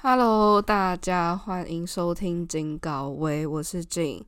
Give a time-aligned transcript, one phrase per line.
[0.00, 4.22] Hello，大家欢迎收听金高威，我是 Jane。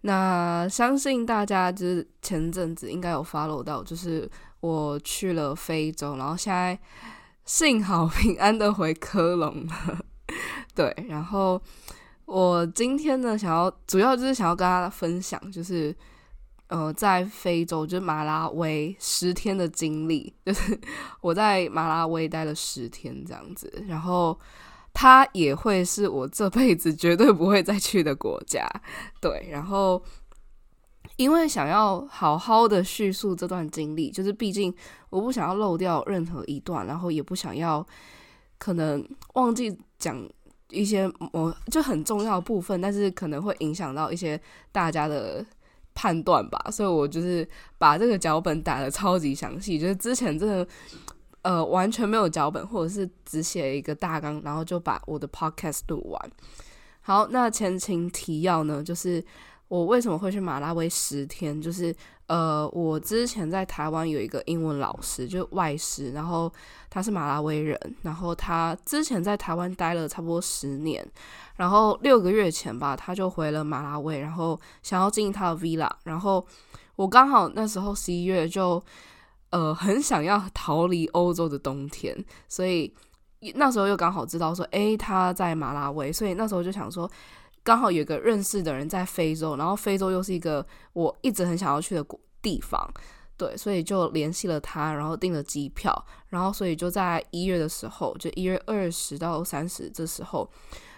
[0.00, 6.76] 那相信大家就是前阵子应该有 follow 到，就是我去了非洲，然后现在
[7.44, 9.98] 幸好平安的回科隆了。
[10.74, 11.62] 对，然后
[12.24, 15.94] 我今天呢，想要主要就是想要跟大家分享，就是
[16.66, 20.76] 呃，在非洲就是马拉维十天的经历，就是
[21.20, 24.36] 我在马拉维待了十天这样子，然后。
[25.00, 28.68] 它也会是我这辈子绝对不会再去的国家，
[29.22, 29.48] 对。
[29.48, 30.02] 然后，
[31.14, 34.74] 因为想要好好的叙述这段经历，就是毕竟
[35.08, 37.86] 我不想要漏掉任何一段，然后也不想要
[38.58, 40.28] 可能忘记讲
[40.70, 44.40] 一些我就很重要部分，但是可能会影响到一些
[44.72, 45.46] 大家的
[45.94, 46.58] 判断吧。
[46.72, 50.66] 所以我就是把这个脚本打的超级详细，就是之前真的。
[51.48, 56.30] 呃，完全没有脚本，或者是只写一个大纲，然后就把我的 podcast 录完。
[57.00, 59.24] 好，那前情提要呢，就是
[59.68, 61.58] 我为什么会去马拉维十天？
[61.58, 61.94] 就是
[62.26, 66.52] 呃，我之前在台湾有一个英文老师，就外师，然后
[66.90, 71.02] 他是马拉维人，然后他之前在台湾待了差不多十年，
[71.56, 76.46] 然后六个月前吧，他就回了马拉维，然后想要经营他的 villa，然后
[76.96, 78.82] 我刚好那时候十一月就。
[79.50, 82.14] 呃，很想要逃离欧洲的冬天，
[82.48, 82.92] 所以
[83.54, 87.10] 那时候又刚好知道说，诶，他在马拉维，所以那时候就想说，
[87.62, 92.86] 刚好有个认识的人在非洲，然后非洲又是一个我一直很想要去的国地方，
[93.36, 100.50] 对，所以就联系了他，然后订了机票，然后所以就在一月的时候，就一月二十到三十这时候，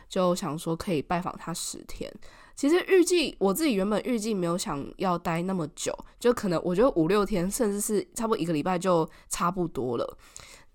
[0.09, 2.12] 就想说可以拜访他十天。
[2.55, 10.19] 其实预计我自己原本预计没有想要待那么久，就可能我觉得五六天，甚至是差不多一个礼拜就差不多了。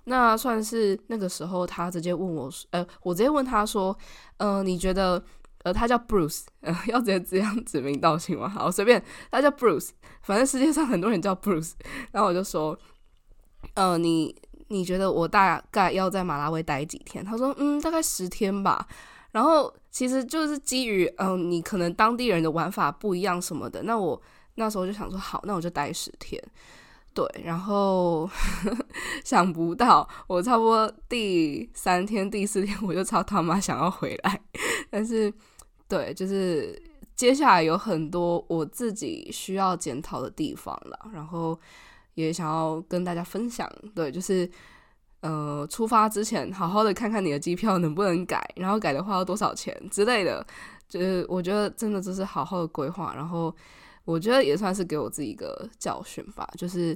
[0.06, 3.98] 那算是那个时候，他直接问我，呃，我直接问他说，
[4.38, 5.24] 嗯，你觉得，
[5.64, 8.48] 呃，他叫 Bruce，呃，要直接这样指名道姓吗？
[8.48, 9.90] 好，随便，他叫 Bruce，
[10.22, 11.72] 反正世界上很多人叫 Bruce。
[12.12, 12.78] 然后我就说，
[13.74, 14.36] 呃，你
[14.68, 17.26] 你觉得我大概要在马拉维待几天？
[17.26, 18.88] 他说，嗯，大概十天吧。
[19.36, 23.84] 然后其实就是基于嗯，你可能当地人的玩法不一样什么的。
[23.84, 24.20] 那我
[24.56, 26.42] 那时候就想说，好，那我就待十天。
[27.14, 28.30] 对，然后
[29.26, 34.40] 想不到我差不多第三天、第四天我就超他妈想要回来。
[34.90, 35.34] 但是，
[35.90, 36.82] 对，就是
[37.14, 41.60] 接下来有很多我自己需要检讨的地方了，然后
[42.14, 43.70] 也想要跟大家分享。
[43.94, 44.50] 对，就是。
[45.26, 50.46] 呃，出发之前好好的看看你的机票能不能改，然后改的话要多少钱之类的，
[50.88, 53.52] 就是我觉得真的就是好好的规划，然后
[54.04, 56.96] 我觉得也算是给我自己一个教训吧，就是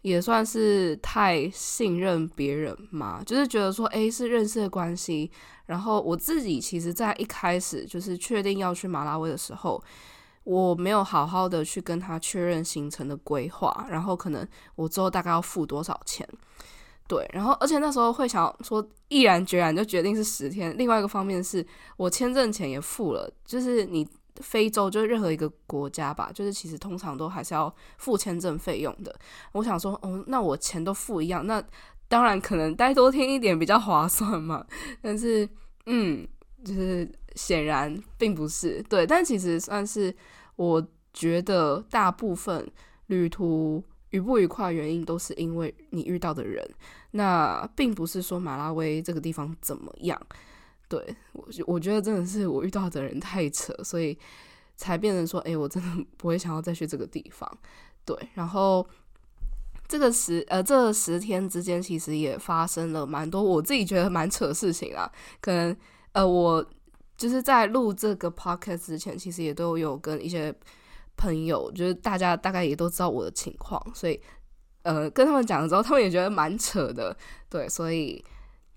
[0.00, 5.30] 也算是太信任别人嘛，就是觉得说，诶是认识的关系，
[5.66, 9.82] 然后我自己其实在一开始就是确定要去马拉维的时候，
[10.44, 16.26] 我没有好好的去跟他确认行程的规划，然后可能我之后大概要付多少钱。
[17.08, 20.76] 对，然后而且那时候会想说，毅然决然就决定是十天。
[20.76, 24.06] 另外一个方面是我签证钱也付了，就是你
[24.42, 29.18] 非洲就是任何一个国家吧，就是其实通常都还是要付签证费用的。
[29.52, 31.64] 我想说，哦，那我钱都付一样，那
[32.08, 34.62] 当然可能待多天一点比较划算嘛。
[35.00, 35.48] 但是，
[35.86, 36.28] 嗯，
[36.62, 40.14] 就是显然并不是对，但其实算是
[40.56, 42.70] 我觉得大部分
[43.06, 43.82] 旅途。
[44.10, 46.66] 愉不愉快原因都是因为你遇到的人，
[47.12, 50.20] 那并不是说马拉维这个地方怎么样。
[50.88, 54.16] 对我，我觉得真的是我遇到的人太扯，所以
[54.76, 57.50] 才变成说，哎，我真的不会想要再去这个地方。
[58.04, 58.86] 对，然后
[59.86, 65.10] 这个十呃这十天之间，其实也发生了蛮多我自己觉得蛮扯的事情啊。
[65.40, 65.76] 可能
[66.12, 66.64] 呃，我
[67.16, 70.54] 就是在录这个 podcast 之前，其实也都有跟一些。
[71.20, 74.20] 朋友就是大家大概也都知道我的情况，所以
[74.88, 77.14] 呃跟他们讲了之后，他们也觉得蛮扯的，
[77.50, 78.24] 对，所以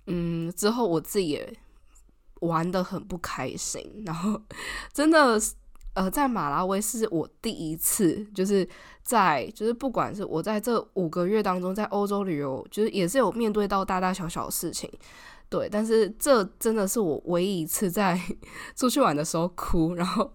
[0.08, 1.58] 嗯之后我自己也
[2.42, 4.42] 玩的很不开心，然后
[4.92, 5.40] 真的
[5.94, 8.68] 呃在马拉维是我第一次，就是
[9.04, 14.92] 在就是不管是我在这五个月当中在欧洲旅游，就是也是有面对到大大小小的事情，
[15.50, 18.20] 对，但是这真的是我唯一一次在
[18.76, 20.30] 出去玩的时候哭，然后。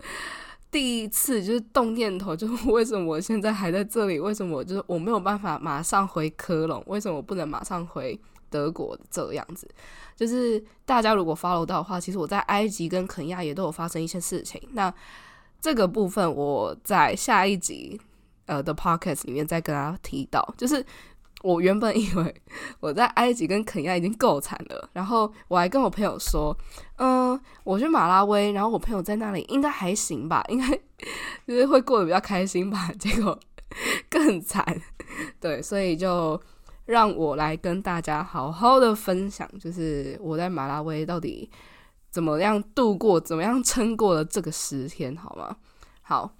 [0.76, 4.20] 第一次就是动念头， 就是为什么我现在还在这里？
[4.20, 6.84] 为什么就是我没有办法马上回科隆？
[6.86, 8.20] 为什么我不能马上回
[8.50, 8.94] 德国？
[9.10, 9.66] 这样子，
[10.14, 14.60] 就是大家如果 follow 到的话，其实我在埃及跟肯亚也都有发生一些事情。
[14.72, 14.92] 那
[15.62, 17.98] 这个部分我在下一集
[18.44, 20.84] 呃的 podcast 里面再跟大家提到，就是
[21.46, 22.42] 我原本以为
[22.80, 26.56] 我在埃及跟肯亚已经够惨了，然后我还跟我朋友说，
[26.96, 30.68] 嗯，我去马拉维，然后我朋友在那里应该还行吧，应该
[31.46, 32.90] 就是会过得比较开心吧。
[32.98, 33.38] 结果
[34.10, 34.64] 更惨，
[35.38, 36.40] 对，所以就
[36.86, 41.48] 让我来跟大家好好的分享，就是我在马拉维到底
[42.10, 45.56] 怎么样度过，怎么样撑过了这个十天，好吗？
[46.02, 46.32] 好。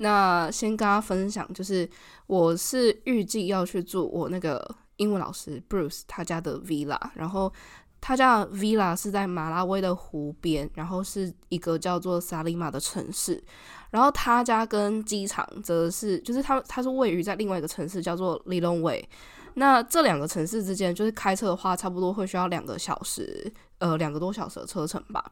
[0.00, 1.88] 那先跟大家分享，就是
[2.28, 4.64] 我是预计要去住我那个
[4.98, 7.52] 英文老师 Bruce 他家的 villa，然后
[8.00, 13.42] 他家的 villa 是在马拉维的湖边，然后是一个叫做萨利马的城市，
[13.90, 19.08] 然后他家跟机场则是就是他他是位于在另外一个城市叫做 l i l w a y
[19.54, 25.24] 那这两个城市之间就是开车的话，差不多会需要两个小时，呃，两个多小时的车程吧。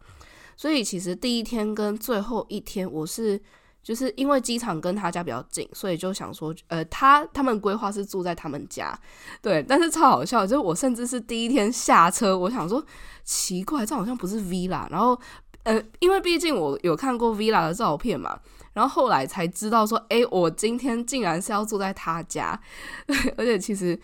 [0.57, 3.41] 所以其实第一天跟最后一天我是。
[3.87, 8.99] 就是因为机场跟他家比较近，所以就想说，呃，他他们规划是住在他们家，
[9.41, 9.63] 对。
[9.63, 12.85] 但是超好笑，就是我甚至是第一天下车，我想说
[13.23, 14.91] 奇怪，这好像不是 villa。
[14.91, 15.17] 然后，
[15.63, 18.37] 呃，因为毕竟我有看过 villa 的照片嘛，
[18.73, 22.61] 然后后来才知道说，哎，我今天竟然是要住在他家，
[23.39, 23.97] 而且其实。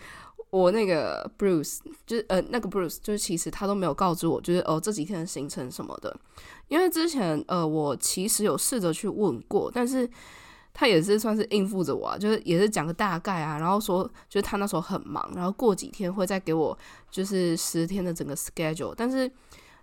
[0.53, 6.15] 我那个 Bruce 就是呃那个 Bruce 就是其实他都没有告知我就是哦这几天的行程什么的，
[6.67, 10.07] 因为之前呃我其实有试着去问过，但是
[10.71, 16.77] 他也是算是应付着我，就是也是讲个大概啊，然后说就是他那时候很忙，然后过几天会再给我
[17.09, 19.27] 就是十天的整个 schedule，但是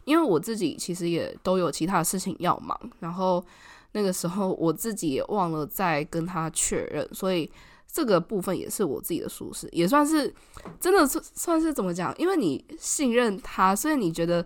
[0.05, 3.45] 因为我自己其实也都有其他的事情要忙，然后
[3.91, 7.51] 那个时候我自己也忘了再跟他确认，所以。
[7.93, 10.33] 这个部分也是我自己的舒适，也算是
[10.79, 12.15] 真的是算是怎么讲？
[12.17, 14.45] 因为你信任他，所以你觉得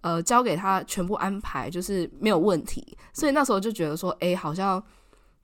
[0.00, 4.82] 呃交给他全部安排就是没有问题，所以那时候就觉得说，哎，好像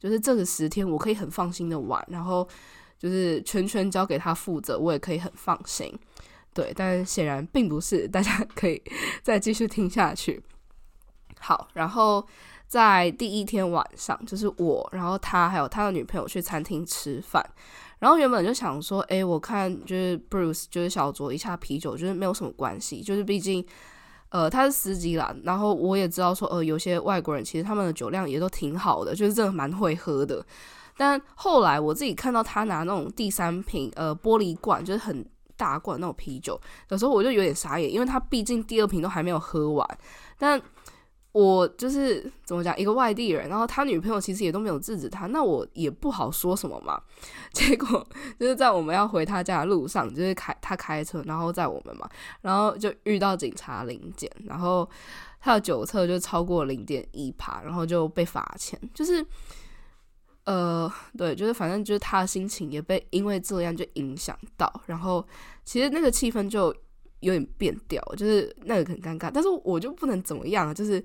[0.01, 2.47] 就是这个十天我可以很放心的玩，然后
[2.99, 5.97] 就是全权交给他负责，我也可以很放心。
[6.53, 8.83] 对，但显然并不是，大家可以
[9.23, 10.43] 再继续听下去。
[11.39, 12.27] 好，然后。
[12.69, 17.43] 在第一天晚上，就是我，然后他还有他的女朋友去餐厅吃饭，
[17.99, 23.65] 然后原本就想说，哎，我看就是 Bruce 就是小酌一下啤酒，就是没有什么关系，就是毕竟，
[24.29, 30.45] 呃，他是司机啦，然后我也知道说，呃，有些外国人其实他们的酒量也都挺好的，就是真的蛮会喝的。
[30.95, 35.25] 但后来我自己看到他拿那种第三瓶，呃，玻璃罐，就是很
[35.57, 36.61] 大罐那种啤酒，
[36.91, 39.99] 有时候我就有点傻眼，因为他毕竟第二瓶都还没有喝完，
[40.37, 40.61] 但。
[41.33, 47.01] 我就是怎么讲，一个外地人，然后他女朋友其实也都没有制止他，那我也不好说什么嘛。
[47.53, 48.05] 结果
[48.41, 52.09] 就是在我们要回他家的路上，就是开他开车，然后在我们嘛，
[52.41, 54.89] 然后就遇到警察临检，然后
[55.39, 58.81] 他的酒测就超过零点一趴，然后就被罚钱。
[58.95, 59.25] 就是
[60.45, 65.25] 呃，对，就是反正就是他的心情也被因为这样就影响到，然后
[65.65, 66.75] 其实那个气氛就。
[67.21, 71.05] 有点变调，就是那个很尴尬，但是我就不能怎么样，就是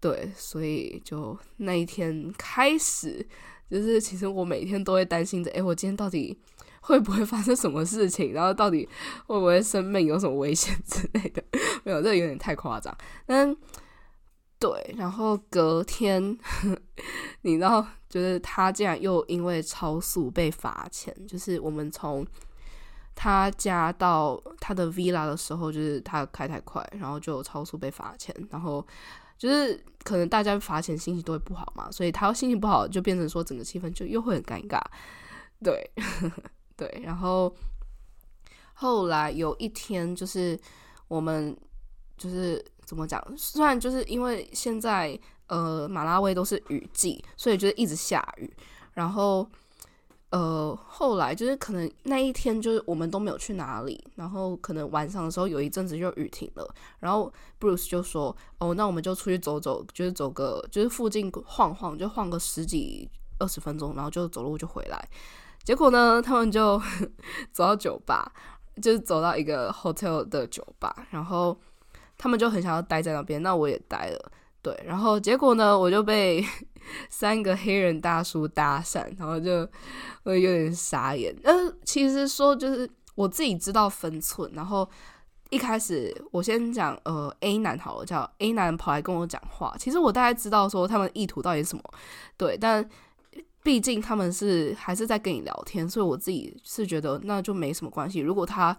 [0.00, 3.26] 对，所以就那一天开始，
[3.68, 6.38] 就是其实我每天都会担心着，哎，我今天到底
[6.80, 8.88] 会不会发生什么事情，然后到底
[9.26, 11.42] 会不会生命有什么危险之类的？
[11.82, 12.96] 没有，这有点太夸张。
[13.26, 13.56] 但
[14.60, 16.38] 对，然后隔天，
[17.42, 22.24] 你知道，就是他竟然又因为超速被罚钱，就是我们从。
[23.20, 28.86] 他家到他的 villa 的时候，就是他开太快，然后就超速被罚钱，然后
[29.36, 34.80] 就是可能大家罚钱心情都会不好嘛，所以他心情不好就变成说整个气氛就又会很尴尬，
[35.64, 35.90] 对
[36.78, 37.52] 对，然后
[38.74, 40.56] 后来有一天就是
[41.08, 41.56] 我们
[42.16, 48.48] 就是怎么讲，虽然就是因为现在呃马拉维都是雨季，所以就是一直下雨，
[48.92, 49.44] 然后。
[50.30, 63.08] 呃，后来就是可能那一天就是我们都没有去哪里，然后可能晚上的时候有一阵子就雨停了，然后 Bruce 就说：“哦，那我们就出去走走，就是走个就是附近晃晃，就晃个十几
[63.38, 65.08] 二十分钟，然后就走路就回来。”
[65.64, 66.78] 结果呢，他们就
[67.50, 68.30] 走到酒吧，
[68.82, 71.58] 就是走到一个 hotel 的酒吧，然后
[72.18, 74.32] 他们就很想要待在那边，那我也待了。
[74.60, 76.44] 对，然后结果呢，我就被
[77.08, 79.66] 三个黑人大叔搭讪，然后就
[80.24, 81.34] 我有点傻眼。
[81.44, 81.52] 呃，
[81.84, 84.88] 其实说就是我自己知道分寸，然后
[85.50, 91.82] 一开始我先讲，呃，A 男好了，叫 A 男跑来跟我讲话，其实我大概知道说他们意图到底是什么，
[92.36, 92.86] 对，但
[93.62, 98.18] 毕竟他们是还是在跟你聊天，所以我自己是觉得那就没什么关系。
[98.18, 98.76] 如果他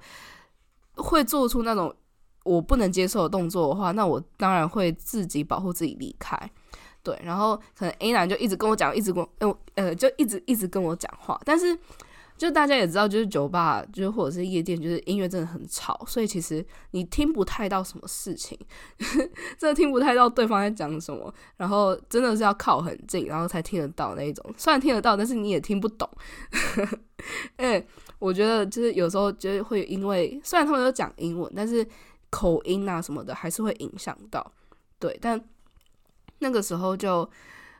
[0.95, 1.95] 会做出那种。
[2.49, 6.35] 我不能接受的动作的话，那我当然会自己保护自己离开。
[7.03, 11.39] 对，然后可能 A 男就一直跟我讲，一直跟我呃，就一直一直跟我讲话。
[11.45, 11.77] 但是
[12.37, 18.57] 就大家也知道，就是酒吧，就是或者是夜店，就是音乐真的很吵，所以其实你听不太到什么事情，
[19.59, 24.43] 真的听不太到对方在讲什么，然后真的是要靠很近，然后才听得到那一种。
[24.57, 26.09] 虽然听得到，但是你也听不懂。
[27.57, 27.85] 哎，
[28.19, 31.85] 我觉得就是有时候就是会因为虽然他们都讲英文，但是
[32.29, 34.51] 口音啊什么的还是会影响到。
[34.99, 35.39] 对，但
[36.39, 37.29] 那个时候就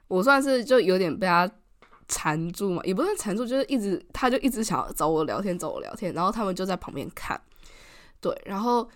[0.08, 1.50] 我算是就有点被他。
[2.12, 7.40] 缠住嘛，也不是缠住，就是一直，他就一直想要找我聊天，找我聊天，然后他们就在旁边看，
[8.20, 8.90] 对，然后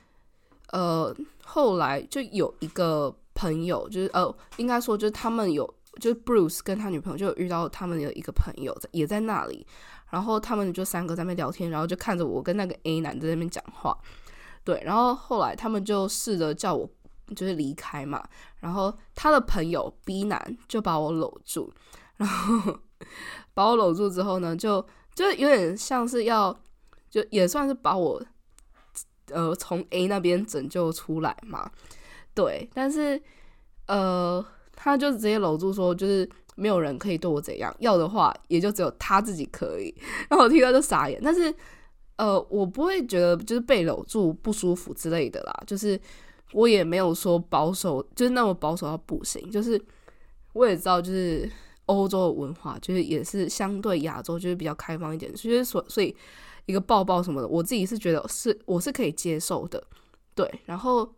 [0.72, 9.64] 呃，后来就有一个朋友，就是呃，应该说就是他们有，就是 Bruce 跟他女朋友就遇到他们有一个朋友也在那里，
[10.10, 13.96] 然后他们就三个在那边聊天，然后就看着我跟那个 A 男在那边讲话，
[14.64, 16.90] 对，然后后来他们就试着叫我
[17.36, 18.24] 就是离开嘛，
[18.60, 21.74] 然后他的朋友 B 男就把我搂住，
[22.18, 22.80] 然后。
[23.54, 26.58] 把我搂住之后呢，就就有点像是要，
[27.10, 28.24] 就也算是把我，
[29.30, 31.70] 呃，从 A 那边拯救出来嘛。
[32.34, 33.22] 对，但是
[33.88, 34.44] 呃，
[34.74, 39.94] 他就直接搂住说，就是没有人可以对我怎样，要的话也就只有他自己可以。
[40.30, 41.54] 然后我听到就傻眼，但是
[42.18, 46.00] 呃，我不会觉得就是被搂住不舒服之类的啦，就是
[46.54, 49.82] 我也没有说保守，就是那么保守到不行，就是
[50.54, 51.52] 我也知道就是。
[51.88, 56.16] 欧洲的文化就是也是相对亚洲就是比较开放一点，所以所所以
[56.66, 59.84] 一个抱抱什么的，我自己是觉得是我是可以接受的，
[60.34, 60.50] 对。
[60.64, 61.14] 然后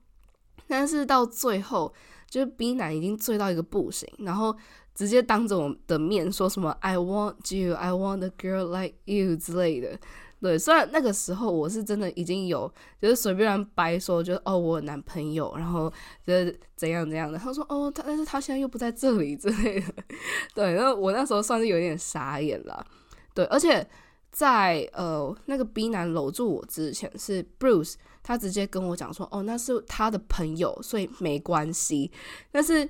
[0.68, 1.94] 但是到最后，
[2.28, 4.58] 就是 B 男已经醉到一个不行，然后
[4.96, 10.00] 直接当着我的面说什么 “I want you, I want a girl like you” 之类的。
[10.46, 12.72] 对，虽然那个时候我是真的已经有，
[13.02, 15.92] 就是随便乱掰说，就是哦，我男朋友，然后
[16.24, 17.36] 就是怎样怎样的。
[17.36, 19.92] 他说哦，他但是他现在又不在这里之类的。
[20.54, 22.86] 对，然后我那时候算是有点傻眼了。
[23.34, 23.84] 对，而且
[24.32, 32.12] 在呃那个 B 男搂住我之前，是 Bruce，他直接跟我讲说，哦，那是他的朋友，所以没关系。
[32.52, 32.88] 但是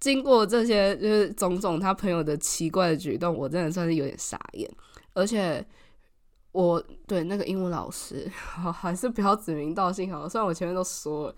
[0.00, 4.68] 经过这些就是种种他朋友的奇怪的举动，我真的算是有点傻眼，
[5.14, 5.64] 而且。
[6.52, 8.30] 我对那个英文老师，
[8.72, 10.28] 还是不要指名道姓好。
[10.28, 11.36] 虽然我前面都说了，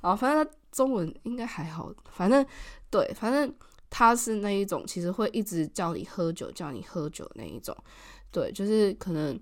[0.00, 1.92] 然后反正他中文应该还好。
[2.10, 2.44] 反正
[2.90, 3.54] 对，反正
[3.88, 7.76] 他是那一种，其实会一直叫你喝酒，叫你喝酒那一种。
[8.32, 9.38] 对，就是可能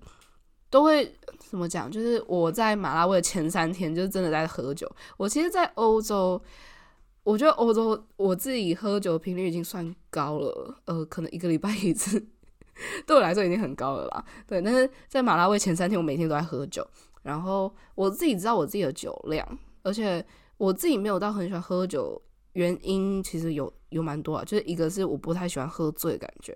[0.69, 1.89] 都会怎么讲？
[1.89, 4.89] 就是我在马拉维的前三天，就是真的在喝酒。
[5.17, 6.39] 我其实，在欧洲，
[7.23, 12.23] 我觉得欧洲我自己喝酒频率已经算高了，呃，可能一个礼拜一次。
[13.07, 14.61] 对我来说已经很高了啦，对。
[14.61, 16.85] 但是在马拉维前三天，我每天都在喝酒，
[17.23, 19.47] 然后我自己知道我自己的酒量，
[19.83, 20.23] 而且
[20.57, 22.21] 我自己没有到很喜欢喝酒，
[22.53, 26.55] 原因其实有有蛮多啊，就是一个是我不太喜欢喝醉的感觉，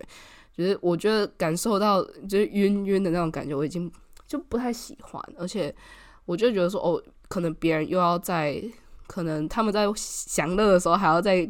[0.54, 3.90] 就是我觉得感受到就是晕晕的那种感觉，我已经
[4.28, 5.74] 就不太喜欢，而且
[6.26, 8.62] 我就觉得说哦，可能别人又要在，
[9.08, 11.50] 可能他们在享乐的时候还要再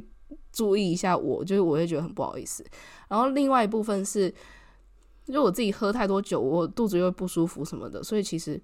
[0.52, 2.64] 注意一下我，就是我会觉得很不好意思。
[3.08, 4.32] 然后另外一部分是。
[5.32, 8.60] 就我自己喝太多酒，我肚子又不舒服什么的，所以其实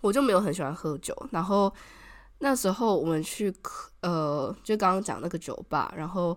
[0.00, 1.14] 我就没有很喜欢喝酒。
[1.30, 1.72] 然后
[2.38, 3.54] 那时候我们去，
[4.00, 6.36] 呃，就刚刚讲那个酒吧，然后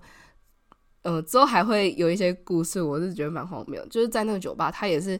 [1.02, 3.86] 呃之后还会有一些故事，我是觉得蛮荒谬。
[3.88, 5.20] 就是在那个酒吧，他也是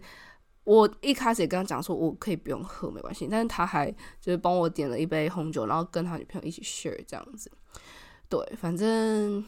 [0.64, 7.52] 我一开始也跟他讲说，我可以不用喝没关系，但是他还就是帮我点了一杯红酒，然后跟他女朋友一起 share 这样子。
[8.30, 9.44] 对，反正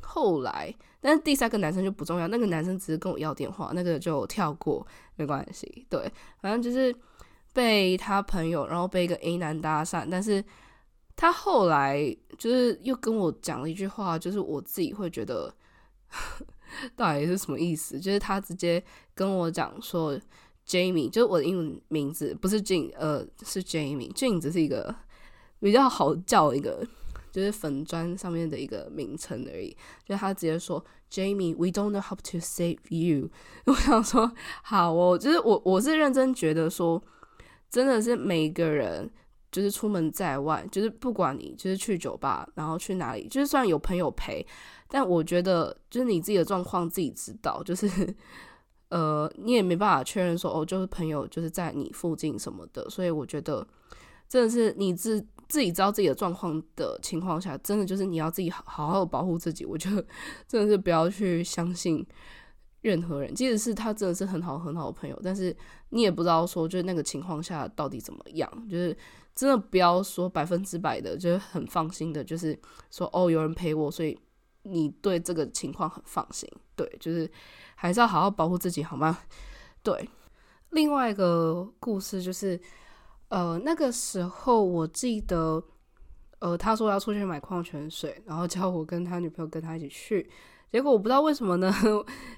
[0.00, 0.74] 后来。
[1.06, 4.84] 但是第三个男生就不重要，那个男生只是跟我要电话，那个就跳过，
[5.14, 5.86] 没关系。
[5.88, 6.92] 对，反正就是
[7.52, 10.44] 被他朋友，然后被一个 A 男搭讪，但是
[11.14, 12.04] 他后来
[12.36, 15.54] 就是又跟我讲了一句话，就是我自己会觉得
[16.96, 18.00] 到底是什么意思？
[18.00, 18.82] 就是他直接
[19.14, 20.20] 跟我讲说
[20.66, 24.92] ，Jamie，就是我的英文名字不是 Jane，呃，是 Jamie，Jane 只是一个
[25.60, 26.84] 比较好叫一个。
[27.36, 29.76] 就是粉砖上面的一个名称而已，
[30.06, 33.28] 就他直接说 Jamie，we don't know how to save you。
[33.66, 37.02] 我想说好哦，就是我我是认真觉得说，
[37.68, 39.10] 真的是每个人
[39.52, 44.42] 就是出门在外，就是不管你就是去酒吧，然后去哪里，就是算有朋友陪，
[44.88, 47.86] 但我觉得就是你自己的状况自己知道，就是
[48.88, 53.68] 呃你也没办法确认说哦，就是朋友就是在你附近什么的，所以我觉得
[54.26, 55.22] 真的是你自。
[55.48, 59.64] 自己知道自己的状况的情况下，真的就是你要自己好好好保护自己。
[59.64, 60.04] 我觉得
[60.46, 62.04] 真的是不要去相信
[62.82, 65.56] 任何人，即使是他真的是很好很好的朋友，但是
[65.90, 68.68] 你也不知道说就是那个情况下到底怎么样。
[68.68, 68.96] 就是
[69.34, 72.58] 真的不要说百分之百的，就是很放心的，就是
[72.90, 74.18] 说哦有人陪我，所以
[74.62, 76.48] 你对这个情况很放心。
[76.74, 77.30] 对，就是
[77.74, 79.18] 还是要好好保护自己，好吗？
[79.82, 80.08] 对。
[80.70, 82.60] 另外一个故事就是，
[83.28, 85.62] 呃，那个时候我记得，
[86.38, 90.30] 呃，他说要出去买矿泉水，然后叫我跟他女朋友跟他一起去。
[90.70, 91.72] 结果我不知道为什么呢，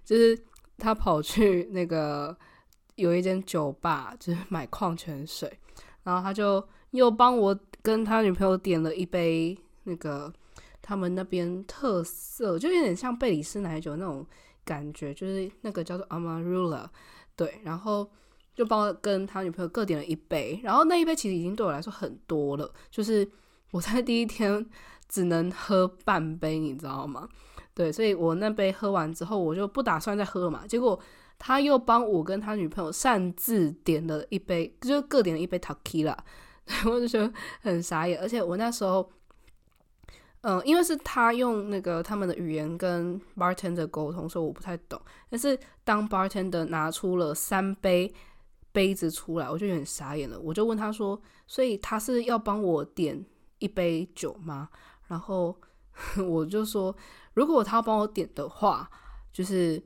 [0.04, 0.38] 就是
[0.76, 2.36] 他跑去那个
[2.94, 5.58] 有一间酒吧，就是买矿泉水，
[6.04, 10.32] 然后他就又帮我跟他女朋友点了一杯那个
[10.80, 14.24] 他们那边特色，就有点像贝里斯奶酒那种
[14.64, 16.86] 感觉，就是那个叫做 Amarula，
[17.34, 18.08] 对，然后
[18.58, 23.26] 就帮我跟他女朋友各点了一杯，然后那一杯其实已经对我来说很多了，就是
[23.70, 24.66] 我在第一天
[25.08, 27.28] 只能喝半杯，你知道吗？
[27.72, 30.66] 对，所以我那杯喝完之后，我就不打算再喝嘛。
[30.66, 30.98] 结果
[31.38, 36.24] 他又帮我跟他女朋友擅自点了一杯，就各点了一杯 t a k i l a
[36.84, 38.20] 我就觉得很傻眼。
[38.20, 39.08] 而且我那时候，
[40.40, 45.00] 嗯，因为是他用那个他们的语言跟 bartender 沟通，所以我不太懂。
[45.30, 48.12] 但是当 bartender 拿出了三杯
[48.78, 50.38] 杯子出来，我就有点傻眼了。
[50.38, 53.24] 我就问他说：“所以他是要帮我点
[53.58, 54.68] 一杯酒吗？”
[55.10, 55.58] 然后
[56.28, 56.94] 我就说。
[57.34, 58.90] 如果他要帮我点的话，
[59.32, 59.80] 就是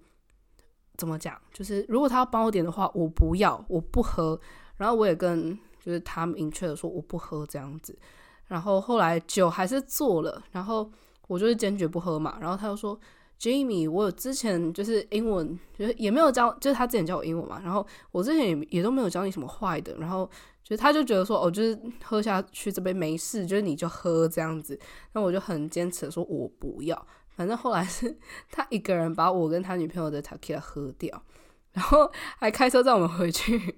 [0.97, 1.39] 怎么讲？
[1.53, 4.41] 就是如果他要帮我点的话，我不要，我不喝。
[4.79, 7.99] 然后我也跟就是他明确的说我不喝这样子。
[8.47, 10.91] 然后后来酒还是做了，然后
[11.29, 12.39] 我就是坚决不喝嘛。
[12.41, 12.99] 然后他又说
[13.43, 17.61] ，Jamie，我有之前就是英文就是也没有教，就是他之前教我英文嘛。
[17.65, 19.97] 然后我之前也也都没有教你什么坏的。
[19.99, 20.25] 然后
[20.63, 24.79] 就是他就觉得说，哦，就是喝下去这杯没事，就是你就喝这样子。
[25.15, 27.07] 那我就很坚持说，我不要。
[27.35, 28.17] 反正后来是
[28.51, 31.23] 他一个人把我跟他女朋友的 t a k i a 喝掉，
[31.73, 32.09] 然后
[32.39, 33.77] 还开车载我们回去。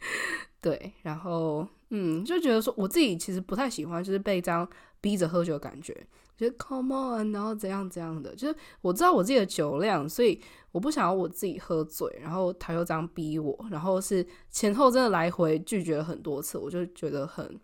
[0.60, 4.68] 对，然后嗯，就觉得说我自己其实不太喜欢，就是被这样
[5.00, 5.94] 逼着喝酒的感觉，
[6.36, 10.40] 觉得 come on，然后怎样怎样的，就是我知道我自己的酒量，所以
[10.70, 17.58] 我不想要我自己喝醉，然后他又这样逼我，然后是前后真的来回拒绝了很多次，我就觉得很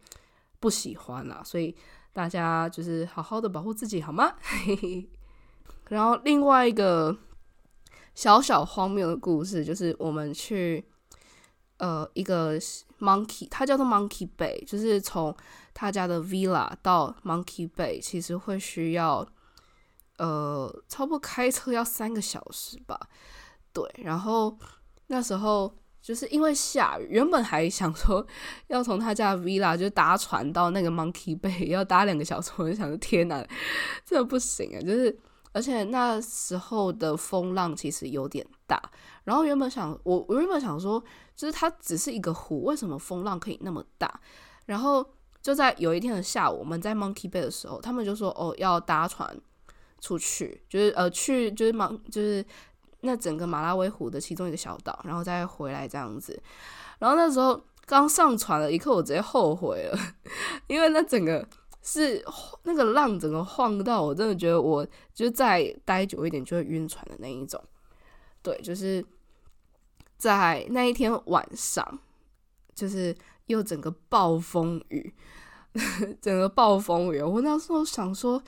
[0.59, 1.43] 不喜欢啦。
[1.45, 1.77] 所以
[2.15, 4.33] 大家就是好好的保护自己好吗？
[5.91, 7.15] 然后另外一个
[8.15, 10.83] 小小荒谬的故事，就是我们去
[11.77, 12.59] 呃一个
[13.01, 15.37] Monkey，它叫做 Monkey Bay，就是从
[15.75, 19.27] 他家的 Villa 到 Monkey Bay，其实会需要
[20.19, 22.99] 呃差不多开车要三个小时吧。
[23.73, 24.57] 对，然后
[25.07, 28.27] 那时候就是因为下雨，原本还想说
[28.69, 33.47] 要从他家 Villa 就搭船到那个 Monkey Bay，要搭两个小时，我就想说天哪，
[34.05, 35.19] 这不行啊，就是。
[35.55, 38.83] 而且那时候的风浪其实有点大，
[39.23, 40.99] 然后原本想我我原本想说，
[41.37, 44.19] 就是它只是一个湖，为什么风浪可以那么大？
[44.65, 45.07] 然后
[45.43, 49.37] 就在有一天的下午，我们在 Monkey Bay 的时候，他们就说哦要搭船
[50.01, 52.45] 出去，就是呃去就是芒就是
[53.01, 56.41] 那整个马拉维湖的其中一个小岛，然后再回来这样子。
[56.99, 59.99] 然后那时候刚上船了一刻，我直接后悔了，
[60.69, 61.47] 因为那整个。
[61.85, 62.25] 是
[62.63, 67.61] 那个浪整个晃到我真的觉得我就再待久一点就会晕船的那一种，
[68.41, 69.05] 对，就是
[70.17, 71.99] 在那一天晚上，
[72.73, 73.13] 就是
[73.53, 75.15] 又整个暴风雨，
[76.21, 78.43] 整个暴风雨，我那时候想说，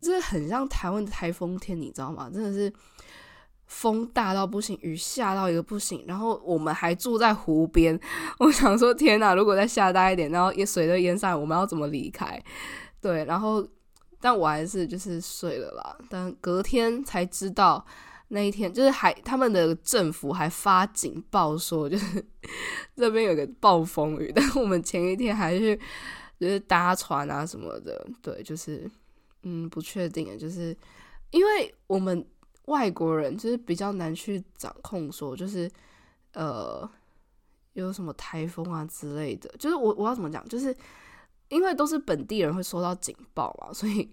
[0.00, 2.30] 这很像台湾的台风天，你知道吗？
[2.32, 2.72] 真的是。
[3.70, 7.96] 风大到不行，雨下到一个不行，然后我们还住在湖边。
[8.40, 9.32] 我想说，天哪！
[9.32, 12.42] 如果再下大一点，然后也水都淹上，我们要怎么离开？
[13.00, 13.64] 对，然后
[14.20, 15.96] 但我还是就是睡了啦。
[16.08, 17.86] 但隔天才知道，
[18.32, 22.24] 那一天就是还他们的政府还发警报说，就是
[22.96, 24.32] 这边有个暴风雨。
[24.34, 25.78] 但我们前一天还是
[26.40, 28.90] 就是搭船啊什么的，对，就是
[29.42, 30.76] 嗯不确定，就是
[31.30, 32.26] 因为我们。
[32.66, 35.68] 外国人就是比较难去掌控，说就是
[36.34, 36.88] 呃
[37.72, 40.72] 有什么台风啊之类的，就是我我要怎么讲，就是
[41.50, 44.10] 因为都是本地人会收到警报嘛， 所以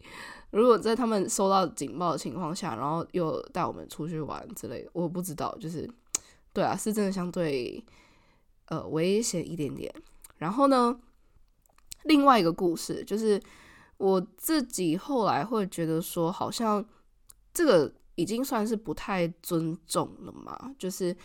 [0.51, 5.89] 如果在他们收到警报的情况下，然后又带我们出去玩之类的，我不知道，就是
[6.51, 7.81] 对啊，是真的相对
[8.65, 9.89] 呃危险一点点。
[10.37, 10.99] 然后呢，
[12.03, 13.41] 另外一个故事就是
[13.97, 16.85] 我自己后来会觉得说，好像
[17.53, 17.93] 这个。
[18.19, 20.73] 已经算是不太尊重了嘛？
[20.79, 21.15] 就是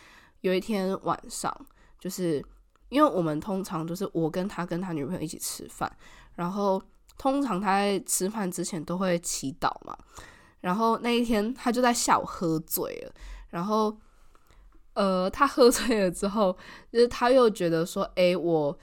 [0.42, 1.50] 有一天晚上，
[1.98, 2.44] 就是
[2.92, 5.90] 因为我们通常就是我跟他跟他女朋友一起吃饭，
[6.34, 6.80] 然后
[7.16, 9.96] 通常他在吃饭之前都会祈祷嘛。
[10.60, 13.12] 然后那一天他就在下午喝醉了，
[13.48, 13.96] 然后
[14.92, 16.54] 呃，他喝醉了之后，
[16.92, 18.78] 就是他又觉得说，哎，我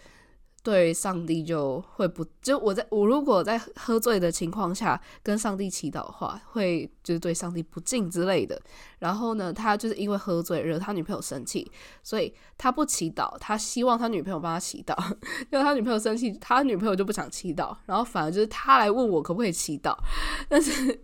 [0.62, 8.62] 对上帝就会不就我在我如果在喝醉的情况下跟上帝祈祷的话，会就是对上帝不敬之类的。
[9.00, 11.72] 然后呢，他就是因为喝醉惹他女朋友生气，
[12.04, 14.94] 所以他不祈祷，他希望他女朋友帮他祈祷。
[15.50, 19.96] 因为他女朋友生气，他女朋友就不想祈祷，然后反而就是他来问我可不可以祈祷。
[20.50, 21.00] 但是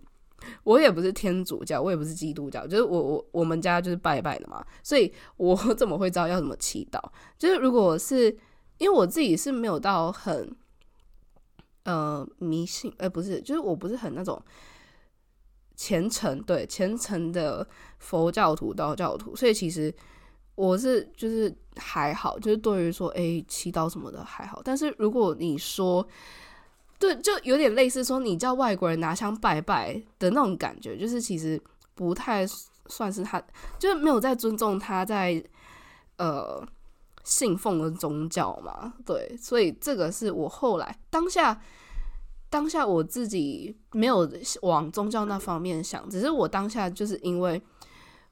[0.63, 6.99] 我也不是天主教，我也不是基督教，就是我我我们家就是拜拜的嘛，所以我 怎么会知道要怎么祈祷？
[7.37, 8.37] 就是如果是。
[8.77, 10.53] 因为我自己是没有到很，
[11.83, 14.41] 呃迷信，呃不是，就是我不是很那种
[15.75, 17.65] 虔诚，对虔诚的
[17.99, 19.93] 佛教徒、道教徒，所以其实
[20.55, 24.61] 我是就是还好，就是对于说哎祈祷什么的还好。
[24.61, 26.05] 但是如果你说，
[26.99, 31.61] 对，就有点类似说你叫外国人拿枪拜拜的那种感觉，就是其实
[31.93, 32.45] 不太
[32.88, 33.41] 算是他，
[33.79, 35.41] 就是没有在尊重他在
[36.17, 36.61] 呃。
[37.25, 41.59] 信奉的宗教嘛，对，所以这个是我后来当下
[42.51, 44.29] 当下我自己没有
[44.61, 47.59] 往宗教那方面想，只是我当下就是因为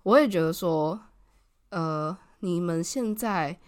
[0.03, 0.97] 我也觉得说，
[1.69, 3.59] 呃，你们现在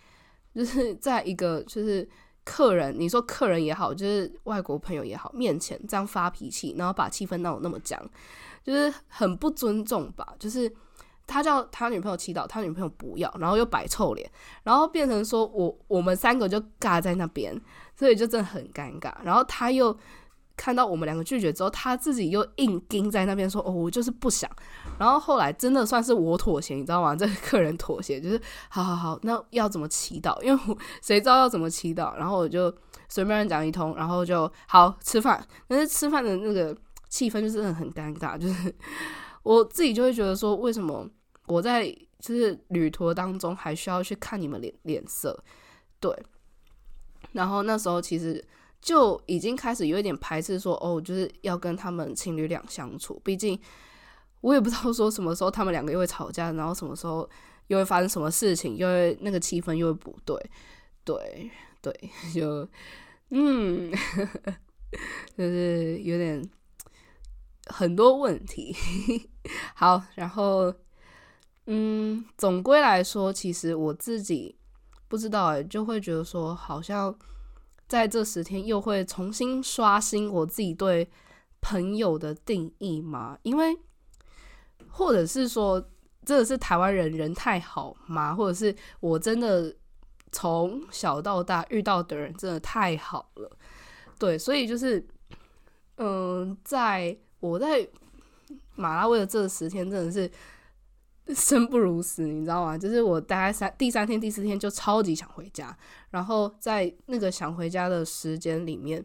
[0.54, 2.08] 就是在一个就是
[2.44, 8.00] 客人，你说客人也好，就是外国朋友也好面前这样发脾气，然后把气氛闹得那么僵，
[8.64, 10.72] 就是很不尊重吧，就是。
[11.28, 14.30] 他叫他女朋友祈祷，他女朋友不要，然后又摆臭脸，
[14.64, 17.60] 然后变成说我我们三个就尬在那边，
[17.96, 19.14] 所以就真的很尴尬。
[19.24, 19.98] 然后他又
[20.58, 24.50] 看到我们两个拒绝之后，他自己又硬盯在那边说：“哦，我就是不想。”
[24.98, 27.14] 然后后来真的算是我妥协，你知道吗？
[27.14, 30.42] 这个客人妥协，就是好好好，那要怎么祈祷？
[30.42, 32.16] 因为谁知道要怎么祈祷？
[32.16, 32.74] 然后我就
[33.10, 35.46] 随便讲一通，然后就好吃饭。
[35.68, 36.74] 但是吃饭的那个
[37.10, 38.74] 气氛就是很尴尬，就是
[39.46, 41.08] 我自己就会觉得说，为什么？
[41.46, 41.88] 我在
[42.20, 45.44] 就是旅途当中还需要去看你们脸脸色，
[46.00, 46.12] 对。
[47.34, 48.44] 然后那时候其实
[48.82, 53.22] 就已经开始有一点排斥，说哦，就是要跟他们情侣俩相处。
[53.24, 53.60] 毕竟
[54.42, 57.30] 我也不知道说什么时候他们两个又会吵架，然后什么时候
[57.68, 60.36] 又会发生什么事情，又会那个气氛又会不对，
[61.04, 61.52] 对
[61.84, 62.68] 对， 就
[63.30, 63.92] 嗯，
[65.38, 66.44] 就是有点
[67.68, 68.76] 很多问题。
[69.76, 70.74] 好，然后。
[71.68, 74.56] 嗯，总归来说，其实我自己
[75.08, 77.18] 不知道哎，就会觉得说，好像
[77.88, 81.10] 在这十天又会重新刷新我自己对
[81.62, 83.36] 朋友的定义嘛？
[83.42, 83.76] 因为，
[84.90, 85.84] 或者是说，
[86.24, 88.36] 真的是台湾人人太好吗？
[88.36, 89.76] 或者是我真的
[90.32, 93.50] 从小到大遇到的人真的太好了？
[94.20, 95.04] 对，所以就是，
[95.98, 97.88] 嗯，在我在
[98.76, 100.30] 马拉维的这十天，真的是。
[101.34, 102.78] 生不如死，你知道吗？
[102.78, 105.76] 就是我大概三第三天、第四天就超级想回家，
[106.12, 109.04] 然后在那个想回家的时间里面，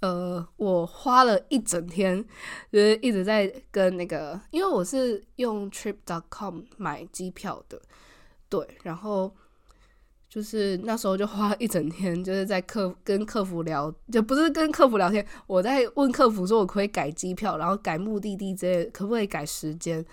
[0.00, 2.24] 呃，我花了一整天，
[2.72, 7.78] 就是一直在跟那个，因为我是用 trip.com 买机票的，
[8.48, 9.36] 对，然后
[10.28, 20.04] 就是那时候就花一整天，就是在客跟客服聊，就不是跟客服聊天，我在问客服说，我可以改机票，然后改目的地之类，可不可以改时间？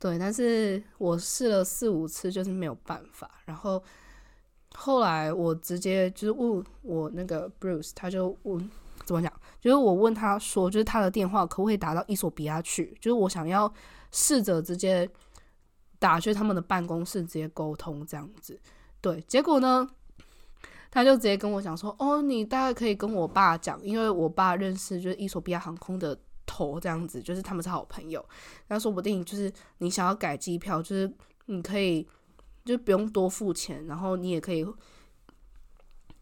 [0.00, 3.30] 对，但是我试了四五次，就是没有办法。
[3.44, 3.80] 然后
[4.74, 8.70] 后来我直接就是问我那个 Bruce，他就问
[9.04, 12.96] 怎么讲，就是我问他说，就是他的电话可不可以打到伊索比亚去？
[13.00, 13.72] 就是我想要
[14.10, 15.08] 试着直接
[16.00, 18.58] 打去他们的办公室直接沟通这样子。
[19.00, 19.88] 对，结果呢，
[20.90, 26.18] 他就直接跟我讲说，哦，你大概可以跟我爸讲，因为我爸认识就是伊索比亚航空的。
[26.52, 28.24] 头这样子，就是他们是好朋友，
[28.66, 31.08] 那说不定就是你想要改机票，就是
[31.46, 32.04] 你可以
[32.64, 34.66] 就不用多付钱，然后你也可以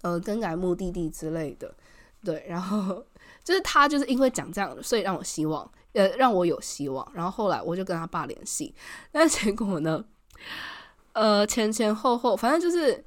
[0.03, 1.75] 呃更改目的地之类的，
[2.23, 3.03] 对，然后
[3.43, 8.75] 就是他就是因为讲这样，所以让我希望呃让我有希望，然后后来我就跟他爸联系，
[9.11, 10.05] 但结果呢，
[11.21, 13.05] 呃前前后后反正就是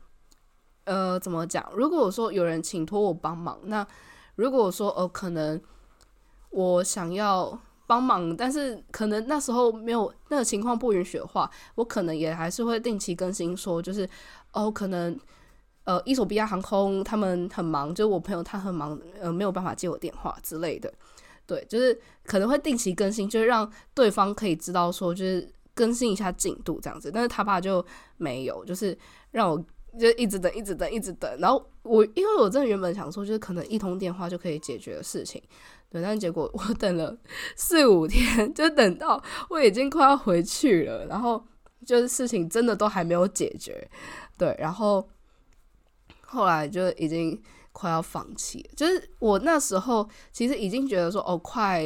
[0.83, 3.85] 呃怎么讲，如果说有人请托我帮忙，那
[4.35, 5.61] 如果说呃可能。
[6.53, 14.05] 我想要帮忙，但是可能那时候没有那个情况不允许的话，我可能也还是会定期更新说，就是
[14.51, 15.17] 哦，可能
[15.85, 20.93] 呃，伊索比亚航空他们很忙，就是我朋友他很忙，呃，没有办法接我电话之类的。
[21.45, 27.11] 对，就是可能会定期更新，就是让对方可以知道说，就是更新一下进度这样子。
[27.11, 27.85] 但是他爸就
[28.17, 28.97] 没有，就是
[29.31, 29.57] 让我
[29.99, 31.39] 就一直等，一直等，一直等。
[31.39, 35.41] 然后我因为我真的原本想说，就是可能一通电话就可以解决的事情。
[35.89, 37.17] 对，但结果我等了
[37.57, 41.43] 四五天，就等到我已经快要回去了，然后
[41.85, 43.85] 就是事情真的都还没有解决。
[44.37, 45.05] 对，然后
[46.21, 47.37] 后来就已经
[47.73, 51.85] 快要放弃，就是我那时候其实已经觉得说，哦，快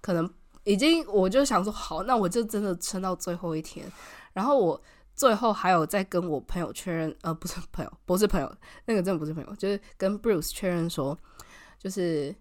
[0.00, 0.28] 可能
[0.64, 3.84] 已经，我就想说，好，那我就真的撑到最后一天。
[4.32, 4.80] 然后我
[5.14, 8.50] 最后还有再跟我朋友确认，呃，不是朋友，不是朋友，
[8.86, 11.16] 那个真的不是朋友，就是跟 Bruce 确认说，
[11.78, 12.34] 就是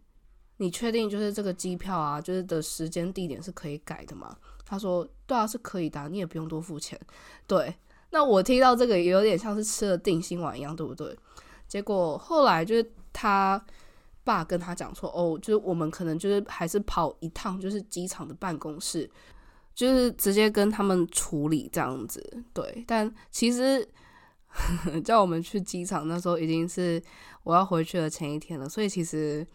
[0.57, 4.37] 你确定就是这个机票啊，就是的时间地点是可以改的吗？
[4.65, 6.99] 他说，对啊，是可以的，你也不用多付钱。
[7.45, 7.75] 对，
[8.11, 11.17] 那我听到这个也有点像是吃了定心丸一样，对不对？
[11.67, 13.61] 结果后来就是他
[14.23, 19.09] 爸跟他讲说，哦，就是我们可能就是还是跑一趟，就是机场的办公室。
[19.73, 22.21] 就是直接跟他们处理这样子，
[22.53, 22.83] 对。
[22.85, 23.87] 但其实
[25.03, 27.01] 叫我们去机场那时候已经是
[27.43, 29.47] 我要回去的前一天了，所以其实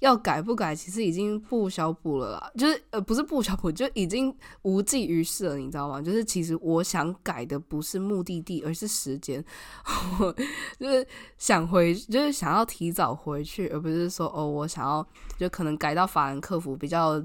[0.00, 2.50] 要改不改，其实已经不小补了啦。
[2.56, 6.00] 就是呃，不是不小补，就已经无济于事了，你知道吗？
[6.00, 9.44] 就是其实我想改的不是目的地，而是时间。
[10.20, 10.34] 我
[10.78, 11.06] 就是
[11.36, 15.06] 想回，就是想要提早回去，而不是说哦，我想要
[15.38, 17.24] 就可能改到法兰克福比较。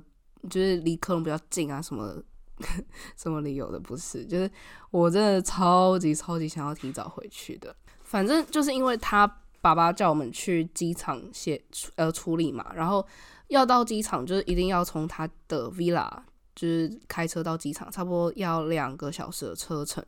[0.49, 2.21] 就是离科隆比较近啊，什么
[3.15, 4.25] 什么理由的不是？
[4.25, 4.51] 就是
[4.91, 7.73] 我真的超级超级想要提早回去的。
[8.03, 9.25] 反正就是因为他
[9.63, 11.63] 爸爸叫我们去机场写
[11.95, 13.05] 呃处理嘛，然后
[13.47, 16.11] 要到机场就是一定要从他的 villa
[16.53, 20.03] 就是开车到机场，差不多要两个小时的车程。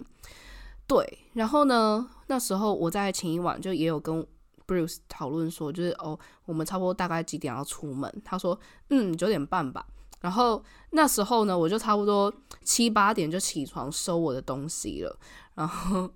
[0.85, 4.27] 对，然后呢，那时候我在前一晚就也有跟
[4.67, 8.21] Bruce 讨论说，就是哦，我们差不多大概几点要出门？
[8.25, 9.87] 他说嗯九点半吧。
[10.19, 15.17] 然后那时候呢，我就差不多七八点就起床收我的东西了，
[15.53, 16.09] 然后，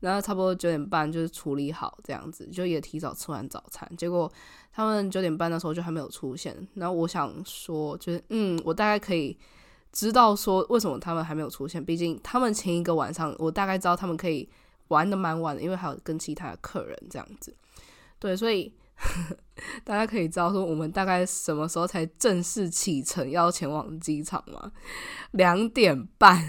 [0.00, 3.90] 然后差不多九点半就是处理好这样子，就也提早吃完早餐。
[3.96, 4.30] 结果
[4.72, 6.56] 他们九点半的时候就还没有出现。
[6.74, 9.38] 然后我想说，就是嗯，我大概可以
[9.92, 11.84] 知道说为什么他们还没有出现。
[11.84, 14.48] 毕竟他们前一个晚上，我大概知道他们可以
[14.88, 17.54] 玩的蛮晚的，因为还有跟其他的客人这样子。
[18.18, 18.74] 对，所以。
[19.82, 24.70] 大家可以知道说我们大概什么时候才正式启程要前往机场吗？
[25.32, 26.40] 两点半，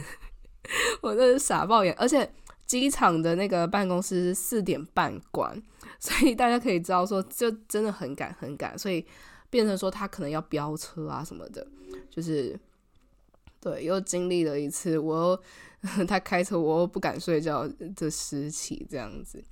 [1.02, 1.94] 我真是傻爆眼！
[1.98, 2.32] 而且
[2.66, 5.62] 机场的那个办公室四点半关，
[6.00, 9.06] 所以大家可以知道说就真的很赶很赶，所以
[9.50, 11.66] 变成说他可能要飙车啊什么的，
[12.10, 12.60] 就是
[13.60, 15.40] 对，又经历了一次我
[16.08, 19.44] 他开车我又不敢睡觉的时期这样子。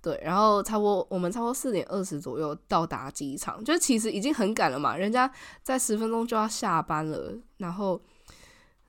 [0.00, 5.30] 对，然后差不多我们差不多四点二十左右到达机场，就其实已经很赶了嘛，人家
[5.62, 7.34] 在十分钟就要下班了。
[7.56, 7.98] 然后，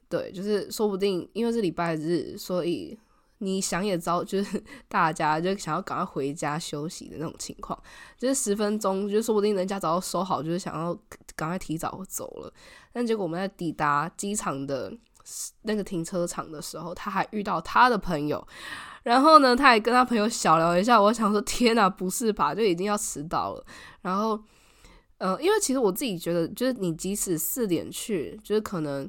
[0.09, 2.99] 对，就是说不定因为是礼拜日，所以
[3.39, 7.77] 你想也知道，就是 大家就想要赶快回家休息的那种情况，
[8.17, 10.97] 就是十分钟，就说不定人家早要收好，就是想要
[11.35, 12.53] 赶快提早走了。
[12.93, 14.91] 但结果我们在抵达机场的
[15.63, 18.45] 那个停车场的时候，他还遇到他的朋友。
[19.03, 20.99] 然后呢，他也跟他朋友小聊一下。
[20.99, 22.55] 我想说，天哪，不是吧？
[22.55, 23.63] 就已经要迟到了。
[24.01, 24.39] 然后，
[25.19, 29.07] 呃，因为其实我自己觉得，就是你即使四点去，就是可能，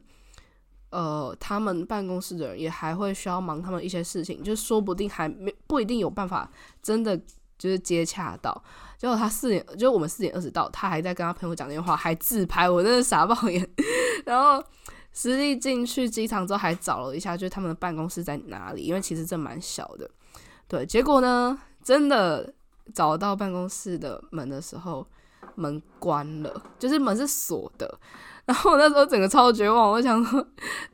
[0.96, 6.50] 呃，他们办公室的人也还会需要忙他们一些事情，就说不定还没不一定有办法
[6.82, 7.14] 真的
[7.58, 8.64] 就是接洽到。
[8.96, 13.68] 结果他四点，就我们四点二十到，他还在跟他朋友讲电话，还自拍，我真的傻爆眼。
[14.24, 14.64] 然后。
[15.18, 20.06] 实际进去机场之后，还找了一下，就是他们的办公室在哪里，因为其实这蛮小的。
[20.68, 22.52] 对，结果呢，真的
[22.92, 25.06] 找到办公室的门的时候，
[25.54, 27.98] 门关了，就是门是锁的。
[28.46, 30.46] 然后我那时候整个超绝望，我想说，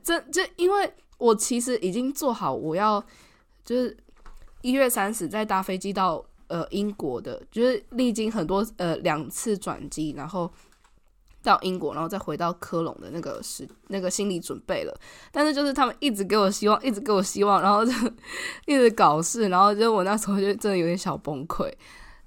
[0.03, 3.01] 这就因为我其实已经做好我要
[3.63, 3.95] 就是
[4.61, 10.51] 一月三十再搭飞机到呃英国的，就是历经很多呃两次转机，然后。
[11.45, 14.97] 到英国，然后再回到科隆的那个时那个心理准备了，
[15.29, 17.91] 但是就是他们一直给我希望，一直给我希望，然后就
[18.65, 21.69] 一直搞事，然后就我那时候就真的有点小崩溃，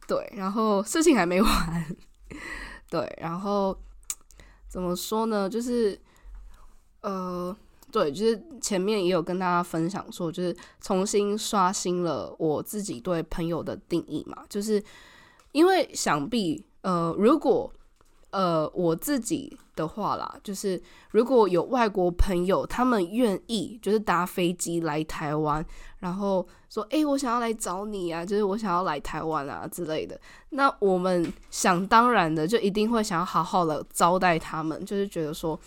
[0.06, 1.96] 对，然后事情还没完，
[2.90, 3.74] 对，然后
[4.68, 5.48] 怎么说呢？
[5.48, 5.98] 就是
[7.00, 7.56] 呃，
[7.90, 14.82] 对，就是前面也有跟大家分享说，就是重新刷新了我自己对朋友的定义嘛，就是
[15.52, 17.72] 因为想必呃，如果
[18.30, 25.64] 呃，我自己的话啦，就是如果有外国朋友，他们愿意就是搭飞机来台湾，
[26.00, 35.58] 然后说，哎，我想要来找你啊，就是我想要来台湾啊之类的，那我们想当然的就一定会想要好好的招待他们，就是觉得说，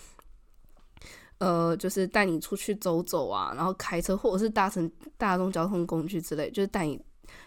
[1.38, 7.00] 呃，就是带你出去走走啊，然后开车或者是搭乘大众交通工具之类，就是带你，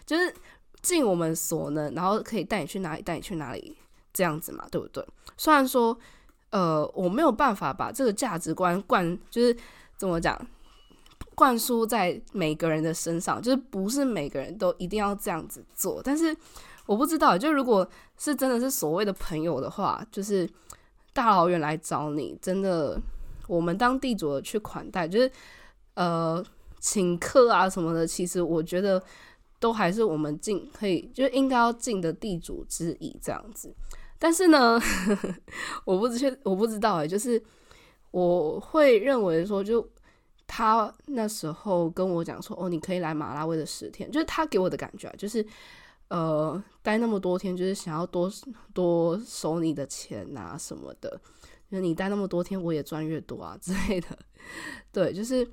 [0.04, 0.34] 就是
[0.82, 3.76] 尽我们所能，然后可以带你去哪里，带你去哪里。
[4.14, 5.04] 这样子嘛，对不对？
[5.36, 5.98] 虽然说，
[6.50, 9.54] 呃，我没有办法把这个价值观灌，就是
[9.98, 10.40] 怎么讲，
[11.34, 16.00] 灌输在每个人的身上，就是不是每个人都一定要这样子做。
[16.02, 16.34] 但是
[16.86, 20.48] 我不知道，就如果是真的是所谓的朋友的话，就是
[21.12, 23.00] 大老远来找你，真的
[23.48, 25.30] 我们当地主去款待，就是
[25.94, 26.44] 呃
[26.78, 29.02] 请客啊什么的，其实我觉得
[29.58, 33.74] 都还是我们尽可以，就应该要尽的地主之谊这样子。
[34.24, 34.80] 但是呢，
[35.84, 37.42] 我不知我不知道哎，就是
[38.10, 39.86] 我会认为说就。
[40.46, 45.44] 他那时候跟我讲说：“哦，你可以来马拉维的十天。”就是他给我的感觉，啊就是
[46.08, 48.30] 呃，待那么多天，就是想要多
[48.74, 51.18] 多收你的钱啊什么的。
[51.72, 54.08] 就你待那么多天，我也赚越多啊 之类的。
[54.92, 55.50] 对，就是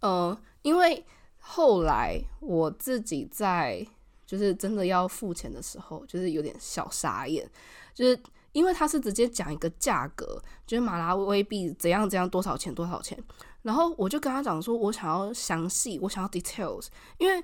[0.00, 1.04] 呃，因为
[1.38, 3.84] 后来我自己在
[4.26, 7.48] 就是真的要付钱的时候，就是有点小傻眼，
[7.92, 8.18] 就是
[8.52, 13.18] 因为他是直接讲一个价格，就是马拉威币怎样怎样多少钱多少钱。
[13.62, 16.86] 然后我就跟他讲说，我想要详细，我想要 details，
[17.18, 17.42] 因为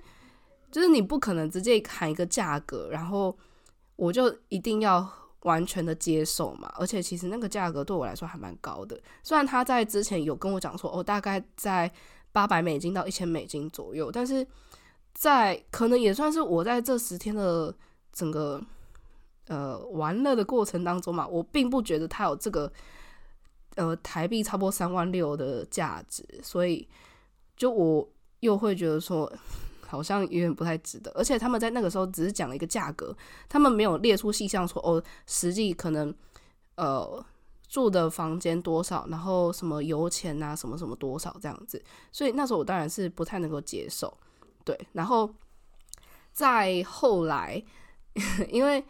[0.71, 3.37] 就是你不可能直接喊一个价格，然后
[3.97, 5.11] 我就一定要
[5.45, 6.71] 完全的接受嘛。
[6.77, 11.91] 而且其实那个价格对我来说还蛮高的，虽然他在之前有跟我讲说，哦，大概在
[12.33, 14.47] 八百美金到一千美金左右，但是
[15.21, 17.75] 在可能也算是我在这十天的
[18.11, 18.59] 整个
[19.49, 22.73] 呃玩乐的过程当中嘛，我并不觉得它有这个。
[23.77, 26.87] 呃，台币差不多三万六的价值，所以
[27.57, 28.07] 就我
[28.41, 29.33] 又会觉得说，
[29.87, 31.11] 好像有点不太值得。
[31.13, 33.17] 而且他们在那个时候只是讲了一个价格，
[33.49, 36.13] 他们没有列出细项说哦，实际可能
[36.75, 37.25] 呃
[37.69, 41.83] 住的房间多少，然后什么油钱啊，什么什么多少这样子。
[42.11, 44.13] 所以那时候我当然是不太能够接受。
[44.77, 45.35] 对，然后
[46.33, 47.63] 再后来，
[48.51, 48.85] 因为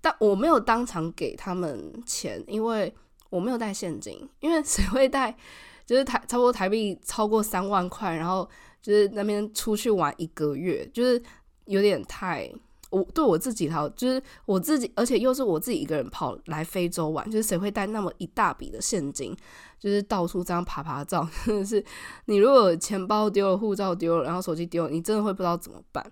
[0.00, 2.94] 但我没有当场给他们钱，因为。
[3.28, 5.36] 我没有带现金，因为 谁会带？
[5.84, 8.48] 就是台差不多台币超过三万块，然后
[8.80, 11.20] 就是那边出去玩一个月，就是
[11.64, 12.48] 有点太
[12.90, 19.36] 我对我自己好，就是我自己，而且又是我自己一个人跑来非洲玩，就是谁会带那么一大笔的现金？
[19.78, 21.84] 就是到处这样爬爬照， 真的是
[22.26, 26.04] 你如果钱包丢了、护照丢了，然后手机丢了，你真的会不知道怎么办。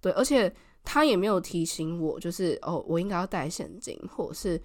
[0.00, 0.52] 对，而且
[0.84, 4.60] 他也没有提醒我，就是哦，我应该要带现金，或者是。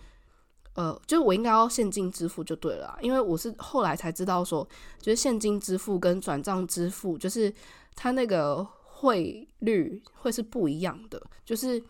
[0.74, 4.66] 呃，就是我应该要现金支付就对了，因为我是后来才知道说，
[5.02, 7.54] 就是现金支付跟转账支付，就是
[7.94, 8.66] 他那个
[9.02, 11.22] 汇率会是不一样的。
[11.44, 11.82] 就是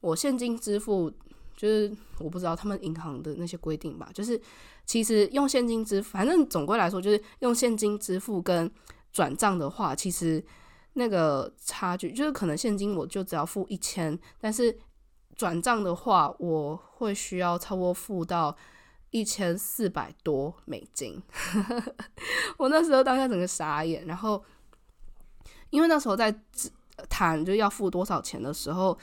[0.00, 1.10] 我现金支付，
[1.56, 4.10] 就是我不知道他们银行的那些规定吧。
[4.12, 4.40] 就是
[4.84, 8.70] 其实用现金支付，反正总归来说，就是用现金支付跟
[9.12, 10.44] 转账的话，其实
[10.92, 14.78] 那个差距就是可能现金我就只要付一千，但是。
[15.38, 18.56] 转账的话，我会需要差不多付到
[19.10, 21.22] 一千四百多美金。
[22.58, 24.42] 我那时候当下整个傻眼，然后
[25.70, 26.34] 因为那时候在
[27.08, 28.96] 谈就要付多少钱的时候，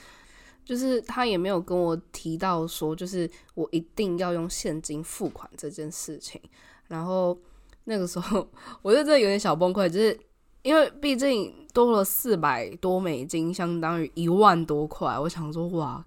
[0.64, 6.40] 就是他也没有跟我提到说，就是我一定要用现金付款这件事情。
[6.88, 7.38] 然后
[7.84, 8.48] 那个时候，
[8.82, 10.18] 我就真的有点小崩溃，就是
[10.62, 11.54] 因为毕竟。
[11.76, 15.18] 多了四百多美金，相当于一万多块。
[15.18, 16.02] 我想说，哇，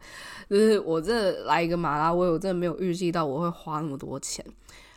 [0.49, 4.43] 就是我这来一个马拉维，我真的没有预计到我会花那么多钱。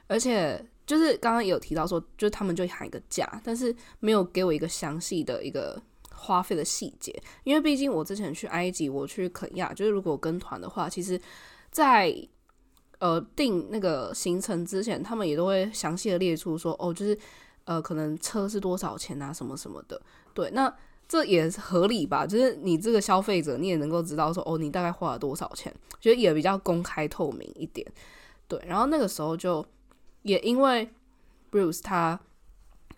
[0.07, 7.15] 而且，就是刚刚有提到说，就是他们就喊一个价，但是没有给我一个详细的一个花费的细节。
[7.45, 11.21] 因为毕竟我之前去埃及，我去肯亚，就是如果跟团的话，其实，
[11.71, 12.15] 在
[12.99, 17.17] 呃定那个行程之前，他们也都会详细的列出说，哦，就是
[17.65, 20.01] 呃可能车是多少钱啊，什么什么的。
[20.35, 20.73] 对，那
[21.09, 22.27] 这也合理吧？
[22.27, 27.87] 就是你这个消费者，你也能够知道说，哦，你大概花了多少钱，觉得也比较公开透明一点。
[28.49, 29.65] 对，然后那个时候就
[30.23, 30.89] 也因为
[31.51, 32.19] Bruce 他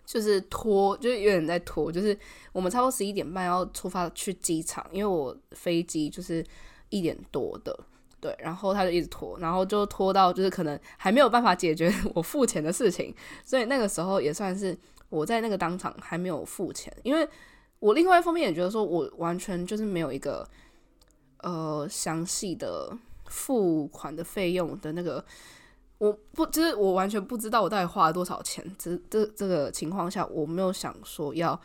[0.05, 2.17] 就是拖，就是有点在拖，就是
[2.51, 6.45] 我们差不多十一点半要出发去机场，因为我飞机就是
[6.89, 7.77] 一点多的，
[8.19, 14.77] 对，然后他就一直拖，然后就拖到就是可能还没有办法解决我付钱的事情，所以那个时候也算是。
[15.09, 17.25] 我在那个当场还没有付钱，因为
[17.79, 20.45] 我另外一方面也觉得说，我完全就是没有一个
[21.41, 22.91] 呃详细的
[23.27, 25.23] 付款的费用的那个，
[25.97, 28.63] 我不就是我完全不知道我到底花了多少钱。
[28.77, 31.59] 这这这个情况下，我没有想说要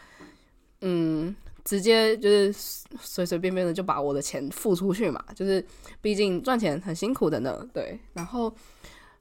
[0.80, 1.34] 嗯
[1.64, 5.64] 直接就是随随便便的就把我的钱付出去嘛，就是
[6.00, 7.66] 毕竟赚钱很辛苦的呢。
[7.72, 8.52] 对，然后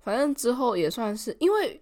[0.01, 1.81] 反正之后也算是因为。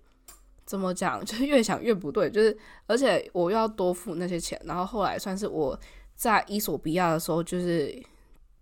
[0.68, 1.20] 怎么讲？
[1.24, 5.80] 就是越想越不对，就是而且我要多付那些钱，然后后来算是我
[6.14, 7.98] 在伊索比亚的时候，就是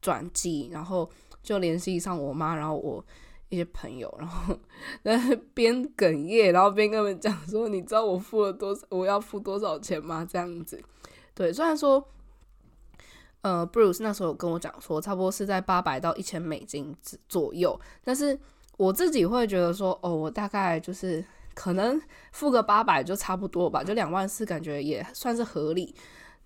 [0.03, 1.09] 转机，然后
[1.41, 3.03] 就联系上我妈，然后我
[3.55, 4.59] 一些朋友，然后
[5.03, 5.17] 在
[5.53, 10.79] 边哽咽，然后边跟他们讲说：“你知道我付了多少，我要付多少钱吗？”这样子，
[11.33, 12.05] 对，虽然说，
[13.41, 16.95] 呃，Bruce 那时候有跟我讲说，差不多是在八百到一千美金
[17.29, 18.37] 左右，但是
[18.77, 21.99] 我自己会觉得说，哦，我大概就是可能
[22.31, 25.95] 付个八百就差不多吧，就两万四，感觉也算是合理，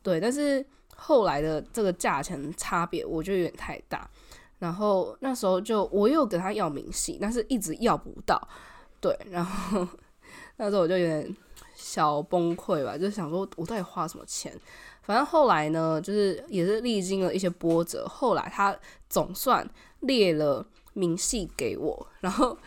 [0.04, 4.10] 对，但是后来的这个价钱差别，我觉得有点太大。
[4.60, 8.38] 然后那时候就我又跟他要明细，但是一直要不到，
[9.00, 9.88] 对，然后
[10.58, 11.36] 那时候我就有点
[11.76, 14.54] 小崩溃吧，就想说我到底花什么钱？
[15.02, 18.78] 反正后来呢，就是也是历经了一些波折，后来他
[19.10, 19.66] 总算
[20.02, 22.58] 列了明细给我，然后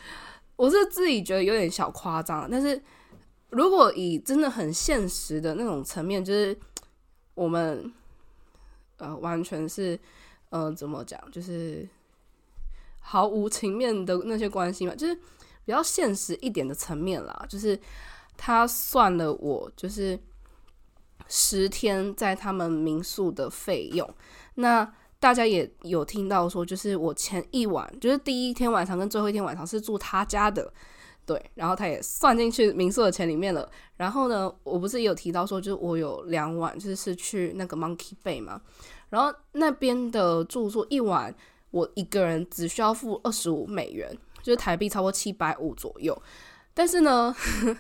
[0.57, 2.83] 我是自己觉得有点小夸张，但是
[3.51, 6.59] 如果以真的很现实的那种层面，就是
[7.35, 7.93] 我们
[8.97, 10.01] 呃完全是。
[10.53, 11.21] 嗯，怎么讲？
[11.31, 11.89] 就是
[13.01, 15.15] 毫无情面的那些关系嘛，就是
[15.65, 17.47] 比较现实一点的层面啦。
[17.49, 17.79] 就是
[18.37, 20.19] 他算了我就是
[21.27, 24.09] 十天在他们民宿的费用。
[24.55, 30.73] 那大家也有听到说，就是我前一晚，就是第一天晚上跟最后一天晚上是住他家的，
[31.27, 31.51] 对。
[31.55, 33.69] 然后他也算进去民宿的钱里面了。
[33.97, 38.61] 然后呢，我不是也有提到说，就是我有两晚就是去那个 Monkey Bay 嘛。
[39.11, 41.35] 然后那边的住宿一晚，
[41.71, 44.11] 我一个人只需要付二十五美元，
[44.43, 46.21] 就是台币超过七百五左右。
[46.75, 47.35] 但是呢，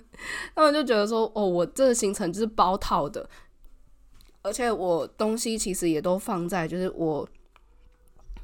[0.55, 3.27] 他们就觉得说，哦，我这个行程就是包套的，
[4.43, 7.27] 而且我东西其实也都放在就是我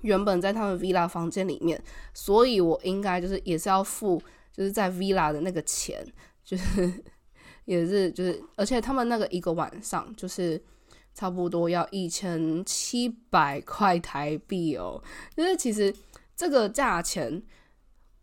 [0.01, 1.79] 原本在他们 villa 房间里面，
[2.15, 4.19] 所以我应该就是也是要付
[4.59, 6.05] 就是在 villa 的那个钱，
[6.45, 6.93] 就是
[7.65, 10.61] 也是就是，而且他们那个一个晚上就是。
[11.15, 15.03] 差不多要一千七百块台币哦，
[15.37, 15.93] 就是其实
[16.37, 17.43] 这个价钱，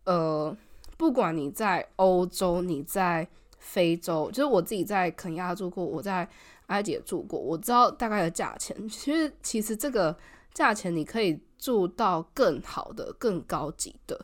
[0.04, 0.56] 呃，
[0.96, 3.28] 不管你在欧洲，你在
[3.58, 6.26] 非洲，就是我自己在肯亚住过，我在
[6.68, 8.74] 埃及也住过，我知道大概的价钱。
[8.88, 10.16] 其实，其实这个
[10.54, 14.18] 价钱你可以住到更好的、更高级的。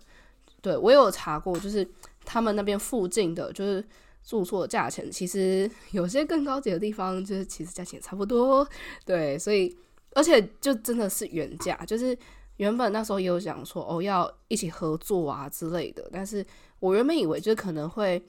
[0.63, 1.87] 对我有查过，就是
[2.25, 3.85] 他们那边附近的，就是。
[4.25, 8.65] 住宿价钱其实有些更高级的地方，就是其实价钱也差不多，
[9.05, 9.77] 对，所以
[10.13, 12.17] 而且就真的是原价，就是
[12.59, 16.47] 原本那时候也有讲说哦要一起合作啊之类的，但是
[16.79, 18.23] 我原本以为就是可能会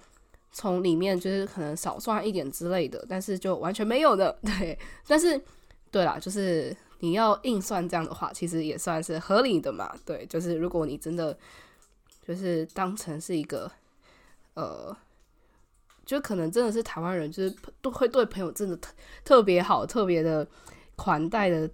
[0.51, 4.75] 从里面就是可能少算一点之类的，但是就完全没有的， 对，
[5.07, 5.39] 但是
[5.91, 11.37] 对啦，就是你要硬算这样的话，其实也算是合理的嘛，对，就是如果你真的
[12.25, 13.71] 就是当成是一个
[14.53, 14.95] 呃。
[16.05, 18.93] 就可能真的是台湾人，就是都会对朋友真的特
[19.23, 20.45] 特别好，特别的
[20.97, 21.67] 款待的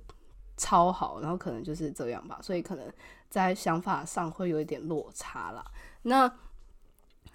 [0.55, 2.93] 超好，然后可能就是这样吧，所以可能
[3.27, 5.65] 在想法上会有一点落差啦。
[6.03, 6.31] 那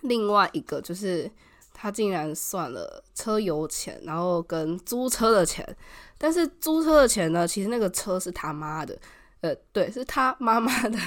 [0.02, 1.28] 另外一个就是
[1.72, 5.76] 他竟然算了车油钱，然后跟租车的钱，
[6.16, 8.96] 但是租车的钱呢，其实那个车是他妈的，
[9.40, 10.98] 呃，对，是他妈妈的，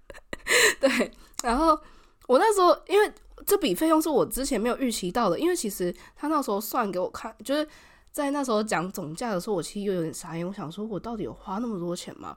[0.80, 1.12] 对，
[1.42, 1.78] 然后
[2.26, 3.12] 我那时候因为。
[3.46, 7.66] 这笔费用是我之前没有预期到的，因为其实他那时候算给我看，就是
[8.12, 10.46] 在那时候讲总价的时候，我其实又有点傻眼。
[10.46, 12.36] 我想说，我到底有花那么多钱吗？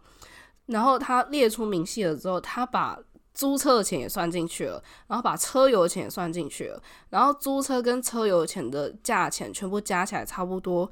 [0.67, 2.97] 然后他列出明细了之后，他把
[3.33, 10.89] 租车的钱也算进去了，然后把车油钱也算进去了，然后租车跟车油钱的价钱全部加起来，差不多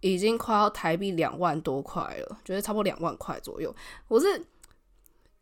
[0.00, 3.72] 已经快要台币两万多块了，觉得差不多两万块左右。
[4.08, 4.44] 我是，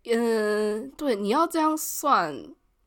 [0.05, 2.43] 嗯，对，你要这样算。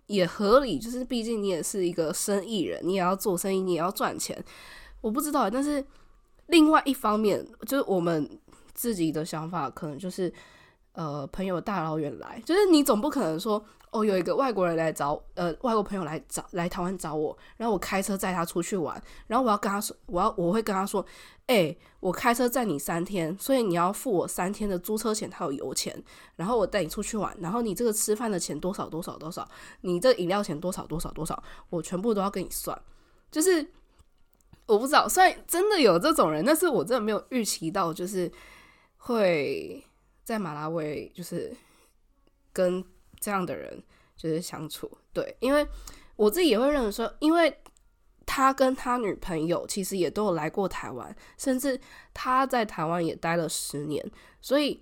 [0.08, 4.40] 也合理，就是毕竟你也是一个生意人，你也要做生意，你也要赚钱。
[5.02, 5.84] 我不知道，但是
[6.46, 8.30] 另外一方面，就是我们
[8.76, 10.32] 自己的想法，可能就是，
[10.92, 13.66] 呃，朋友大老远来，就是你总不可能说。
[13.96, 21.06] 哦，有一个外国人来找，呃，外国朋友来找来台湾找我，然后我开车载他出去玩，然后我要跟他说，我要我会跟他说，
[21.48, 26.04] 哎，我开车载你三天，所以你要付我三天的租车钱，还有油钱，
[26.36, 29.48] 然后我带你出去玩，然后你这个吃饭的钱多少多少多少，
[29.80, 32.78] 你这饮料钱多少多少多少，我全部都要跟你算，
[33.32, 33.66] 就是
[34.66, 38.30] 我不知道，虽然真的有这种人，但是我真的没有预期到，就是
[38.98, 39.82] 会
[40.26, 41.56] 在马拉维，就是
[42.52, 42.84] 跟。
[43.26, 43.82] 这样的人
[44.16, 45.68] 就是相处，对，因为
[46.16, 47.52] 我自己也会认为说，因为
[48.24, 51.82] 他跟他女朋友其实也都有来过台湾，甚至
[52.14, 54.12] 他在台湾也待了十年，
[54.42, 54.80] 所以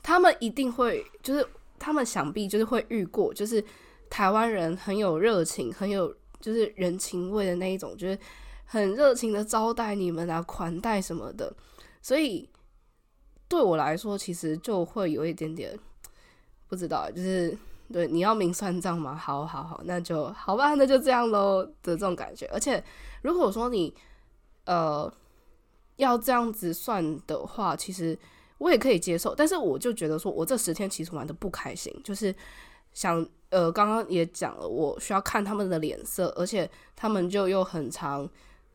[0.00, 1.44] 他们一定会，就是
[1.76, 3.64] 他们想必就是会遇过，就是
[4.08, 8.16] 台湾人很有热情，很有就是人情味的那一种，就是
[8.64, 11.52] 很热情的招待你们啊，款待什么的，
[12.00, 12.48] 所以
[13.48, 15.76] 对我来说，其实就会有一点点
[16.68, 17.58] 不知道，就是。
[17.92, 19.14] 对，你要明算账吗？
[19.14, 22.46] 好好好，那就好吧，那就这样喽的这种感觉。
[22.46, 22.82] 而且
[23.20, 23.94] 如果说你
[24.64, 25.12] 呃
[25.96, 28.18] 要这样子算的话，其实
[28.56, 29.34] 我也可以接受。
[29.34, 32.34] 但是我就觉得说，我这十天其实玩的不开心，就是
[32.94, 38.26] 想呃，刚刚也讲了，我需要看他们的脸色，而且他们就又很长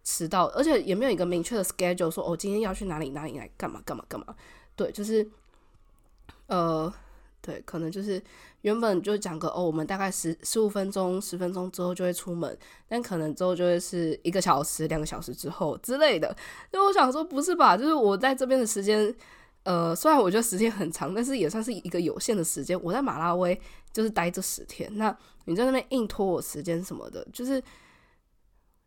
[0.03, 4.35] 迟到，而且也没有一个明确的 schedule，说哦，今天要去哪里哪里来干嘛干嘛干嘛。
[4.75, 5.27] 对，就是
[6.45, 6.93] 呃。
[7.47, 8.21] 对，可能就是
[8.63, 12.57] 原本就讲个哦，我们大概十十五分钟、十分钟之后就会出门，
[12.89, 16.35] 但可能之后就会是一个小时、两个小时之后之类的。
[16.69, 17.77] 就我想说，不是吧？
[17.77, 19.15] 就是我在这边的时间，
[19.63, 22.77] 呃，虽然我觉得时间很长，但是也算是一个有限的时间。
[22.83, 23.57] 我在马拉威
[23.93, 27.63] 就是待这十天，那你在那边硬拖我时间什么的，就是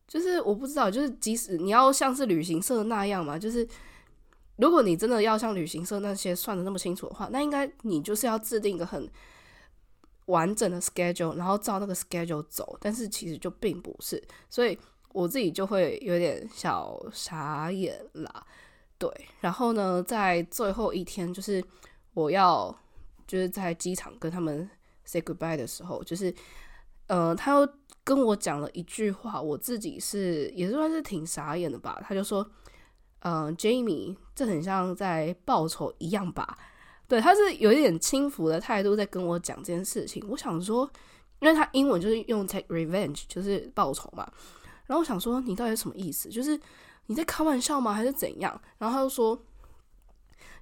[0.07, 3.67] 就是我不知道，就是即使你要像是旅行社那样嘛，就是。
[4.61, 9.11] 如果你真的要像旅行社那些算的那么清楚的话，那应该你就是要制定一个很
[10.27, 12.77] 完整的 schedule，然后照那个 schedule 走。
[12.79, 14.79] 但是其实就并不是，所以
[15.13, 18.47] 我自己就会有点小傻眼啦。
[18.99, 21.65] 对，然后呢，在最后一天，就是
[22.13, 22.77] 我要
[23.27, 24.69] 就是在机场跟他们
[25.05, 26.35] say goodbye 的时候，就是
[27.07, 27.67] 呃，他又
[28.05, 31.99] 跟我讲了一句话，我自己是也算是挺傻眼的吧。
[32.07, 32.47] 他就说。
[33.21, 36.57] 嗯，Jamie，这很像在报仇一样吧？
[37.09, 40.25] 对，他是有一点轻浮的态度在跟我讲这件事情。
[40.29, 40.89] 我想说，
[41.41, 44.27] 因为他英文就是用 take revenge，就是报仇嘛。
[44.87, 46.29] 然后我想说，你到底什么意思？
[46.29, 46.59] 就是
[47.07, 47.93] 你在开玩笑吗？
[47.93, 48.61] 还是怎样？
[48.79, 49.39] 然后他就说，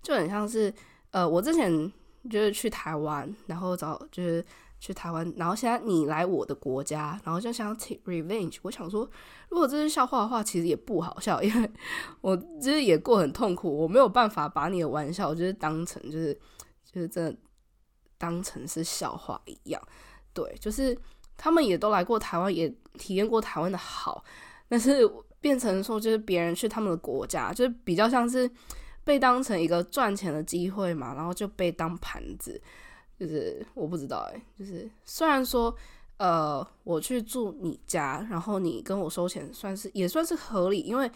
[0.02, 0.72] 就很像是
[1.11, 1.92] 呃，我之前
[2.30, 4.44] 就是去台湾，然后找就是。
[4.80, 8.58] 去台湾，然后现在你来我的国家，然后就想 take revenge。
[8.62, 9.08] 我想说，
[9.48, 11.70] 如果这是笑话的话，其实也不好笑，因为
[12.20, 16.32] 我其实也过很痛苦，我没有办法把你的玩笑就是当成就是
[16.84, 17.36] 就是真的
[18.16, 19.82] 当成是笑话一样。
[20.32, 20.96] 对，就是
[21.36, 24.22] 他们也都来过台湾，也体验过台湾的好，
[24.68, 25.00] 但是
[25.40, 28.48] 变成说就是别人去他们的国家，就是比较像是
[29.02, 32.60] 被当成一个赚钱的机会嘛，然后就被当盘子。
[33.18, 35.74] 就是我不知道哎，就是虽然说，
[36.18, 41.10] 呃，我去住你家，然后你跟我收钱，算是也算是合理，因为，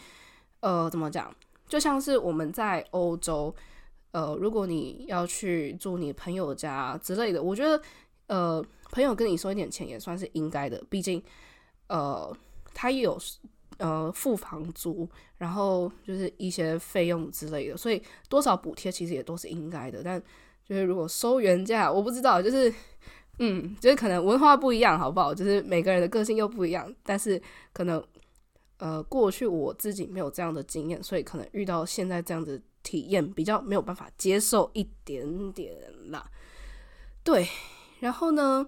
[0.59, 1.33] 呃，怎么讲，
[1.69, 3.55] 就像是我们在欧洲，
[4.11, 7.81] 呃，如果你要去住你朋友家之类的，我觉得，
[8.27, 11.23] 呃，朋友跟你收一点钱也算是应该的，毕竟，
[11.87, 12.37] 呃，
[12.75, 13.17] 他也有
[13.79, 20.21] 呃付房租，然后就是一些费用之类的，所以多少补贴其实也都是应该的，但。
[20.65, 22.73] 就是如果收原价，我不知道，就是，
[23.41, 25.35] 嗯，就是可能文化不一样，好不好？
[25.35, 27.41] 就是每个人的个性又不一样，但是
[27.73, 28.03] 可能，
[28.79, 35.75] 呃，过去我自己没有这样的经验，所以可能遇到现在这样的体验，比较没有办法接受一点点
[36.11, 36.25] 啦。
[37.25, 37.47] 对，
[38.01, 38.67] 然后呢，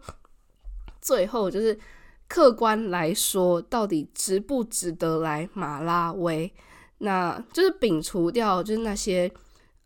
[1.00, 1.78] 最后就是
[2.26, 6.52] 客观来说，到底值不值得来马拉维？
[6.98, 9.32] 那就是摒除掉，就是那些。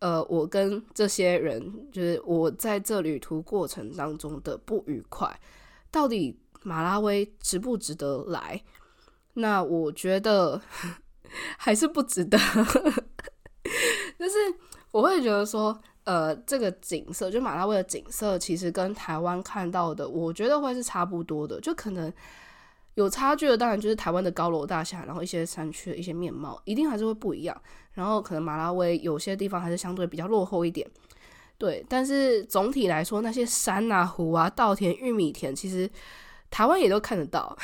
[0.01, 5.41] 呃，我跟这些人，就是我在这旅途过程当中的不愉快，
[5.91, 8.63] 到底马拉维值不值得来？
[9.35, 10.61] 那我觉得
[11.59, 12.39] 还是不值得。
[14.19, 14.37] 就是
[14.91, 22.13] 我会觉得说，呃，这个景色，就马拉维的景色，其实跟台湾看到的，我觉得会是差不多的，就可能。
[22.99, 27.63] 有差距的当然就是台湾的高楼大厦，然后一些山区的一些面貌一定还是会不一样。
[27.93, 30.85] 然后可能马拉维有些地方还是相对比较落后一点，
[31.57, 31.85] 对。
[31.89, 35.89] 但是总体来说，那些山啊、湖啊、稻田、玉米田，其实
[36.51, 37.57] 台湾也都看得到。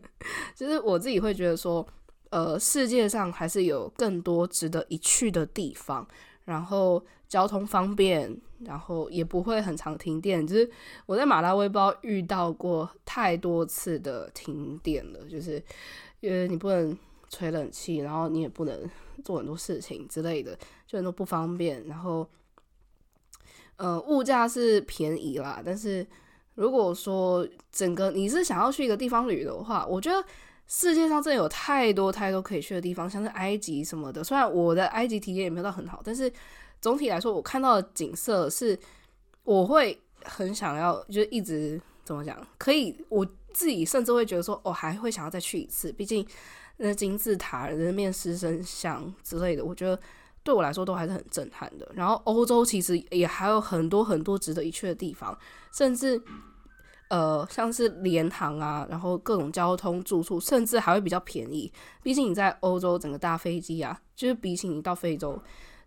[0.54, 1.86] 就是我自己会觉得说，
[2.28, 6.06] 呃，世界上还是有更多值得一去的地方。
[6.44, 10.46] 然后交通方便，然后也不会很常停电。
[10.46, 10.70] 就是
[11.06, 15.62] 我在马拉维不知道遇到过太多次的停电了，就是
[16.20, 16.96] 因为你不能
[17.28, 18.90] 吹冷气，然后你也不能
[19.24, 21.86] 做很多事情之类的，就很多不方便。
[21.86, 22.28] 然后，
[23.76, 26.06] 呃，物价是便宜啦，但是
[26.54, 30.24] 如果说整个你是想要去一个地方旅游的话，我觉得。
[30.74, 34.24] 世界上真的有太多太多可以去的地方，像是埃及什么的。
[34.24, 36.32] 虽然我的埃及体验也没有到很好，但是
[36.80, 38.76] 总体来说，我看到的景色是
[39.44, 45.92] 我会很想要，就是一直怎么讲，可以我自己甚至会觉得说，我还会想要再去一次。
[45.92, 46.26] 毕竟
[46.78, 50.00] 那金字塔、人面狮身像之类的，我觉得
[50.42, 51.86] 对我来说都还是很震撼的。
[51.94, 55.38] 然后欧洲其实也还有很多很多值得一去的地方，
[55.70, 56.18] 甚至。
[57.12, 61.70] 呃，像是联航啊，然后各种交通、住宿，甚至还会比较便宜。
[62.02, 65.38] 毕竟你在欧洲，整个大飞机啊，就是比起你到非洲，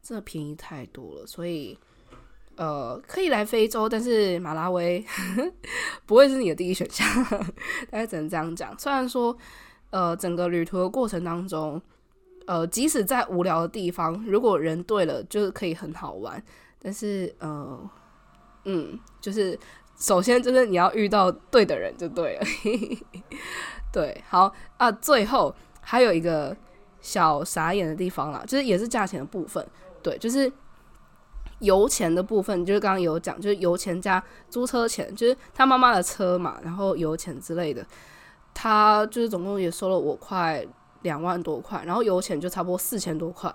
[0.04, 1.26] 真的便宜太多了。
[1.26, 1.76] 所以，
[2.58, 5.04] 呃，可以来非洲，但是马拉维
[6.06, 7.08] 不会是你的第一选项，
[7.90, 8.78] 大概只能这样讲。
[8.78, 9.36] 虽然说，
[9.90, 11.82] 呃，整个旅途的过程当中，
[12.46, 16.40] 呃，即使在无聊的地方，如果人对了，就是可以很好玩。
[16.80, 17.90] 但是，呃，
[18.66, 19.58] 嗯，就是
[19.98, 22.46] 首先就是你要遇到对的人就对了。
[23.92, 26.56] 对，好啊，最后还有一个
[27.02, 29.66] 小傻眼的地方啦，就是也是价钱的部分，
[30.02, 30.52] 对，就是。
[31.60, 37.84] 油钱的部分就是刚刚有讲，就是油钱加租车钱，就是他妈妈的车嘛，然后油钱之类的，
[38.54, 40.64] 他就是总共也收了我快
[41.04, 43.52] 两万多块，然后油钱就差不多四千多块。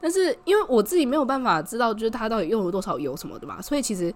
[0.00, 4.14] 但是因为我自己没有办法知道，就是他到底用了多少油什么的嘛，所以其实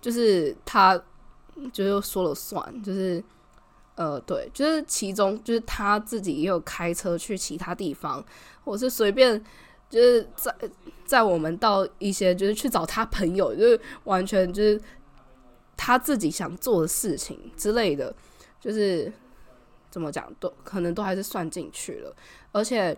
[0.00, 1.00] 就是他
[1.72, 3.22] 就是说了算，就是
[3.94, 8.24] 呃对，就是其中就是他自己也有开车去其他地方，
[8.64, 9.42] 我是随便。
[9.90, 10.54] 就是在
[11.04, 14.80] 在我们到一些就是去找他朋友，就是完全就是
[15.76, 18.14] 他自己想做的事情之类的，
[18.60, 19.12] 就是
[19.90, 22.14] 怎么讲都可能都还是算进去了。
[22.52, 22.96] 而且，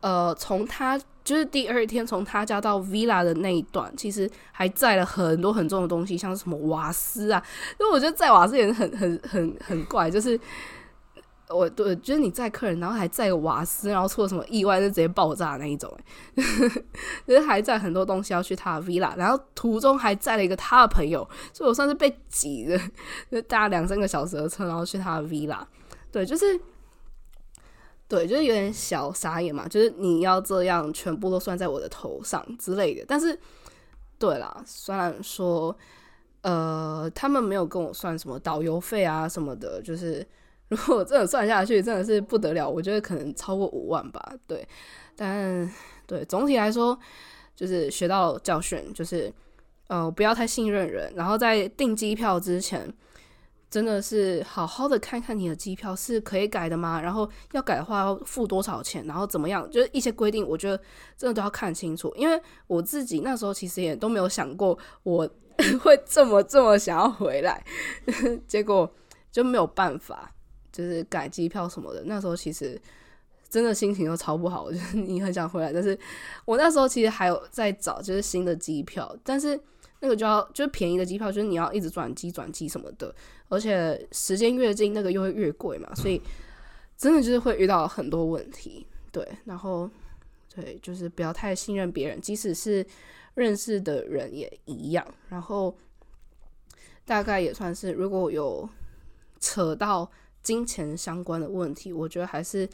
[0.00, 7.42] 呃，从他就是第二天从他家到 villa 的那一段，其实还载了很多很重的东西，像什么瓦斯啊。
[7.78, 10.38] 因为我觉得载瓦斯也是很很很很怪，就是。
[11.48, 15.88] 我对，就是你载客人，然后还载个瓦斯，然后出了什么意外就直接爆炸那一种，
[17.24, 21.20] 就是还载很多东西要去他的 villa，然后途中还载了一个他的朋友，
[21.52, 22.76] 所以我算是被挤的，
[23.30, 25.60] 就搭两三个小时的车，然后去他的 villa，
[26.10, 26.60] 对，就是，
[28.08, 33.38] 对，就是有点小傻眼嘛，就是你要这样全部都算在我的头上之类的，但是，
[34.18, 35.76] 对啦，虽然说，
[36.42, 40.26] 呃，他们没有跟我算什么导游费啊什么的，就是。
[40.68, 42.68] 如果真的算下去，真的是不得了。
[42.68, 44.34] 我觉得可能超过五万吧。
[44.48, 44.66] 对，
[45.14, 45.72] 但
[46.08, 46.98] 对总体来说，
[47.54, 49.32] 就是学到教训，就是
[49.86, 51.12] 呃不要太信任人。
[51.14, 52.92] 然后在订机票之前，
[53.70, 57.00] 真的是好好的看看你的机票是可以改的吗？
[57.00, 59.04] 然后要改的话要付多少钱？
[59.06, 59.68] 然后怎么样？
[59.70, 60.76] 就是一些规定，我觉得
[61.16, 62.12] 真的都要看清楚。
[62.16, 65.28] 因为我自己那时候其实也都没有想过我
[65.82, 67.64] 会这么这么想要回来，
[68.46, 68.90] 结果
[69.30, 70.32] 就没有办法。
[70.72, 72.78] 就是改机票什么的，那时候其实
[73.48, 75.98] 真的心情都超不好，就是你很想回来，但是
[76.44, 79.58] 我那时候其实还有在找就是新的机票，但是
[80.00, 83.14] 那个就要就是便宜的机票，就是你要一直转机转机什么的，
[83.48, 86.20] 而且时间越近那个又会越贵嘛，所以
[86.96, 89.88] 真的就是会遇到很多问题，对，然后
[90.54, 92.84] 对，就是不要太信任别人，即使是
[93.34, 95.76] 认识的人也一样，然后
[97.04, 98.68] 大概也算是如果有
[99.40, 100.10] 扯到。
[100.42, 102.68] 金钱相关的问题，我觉得还是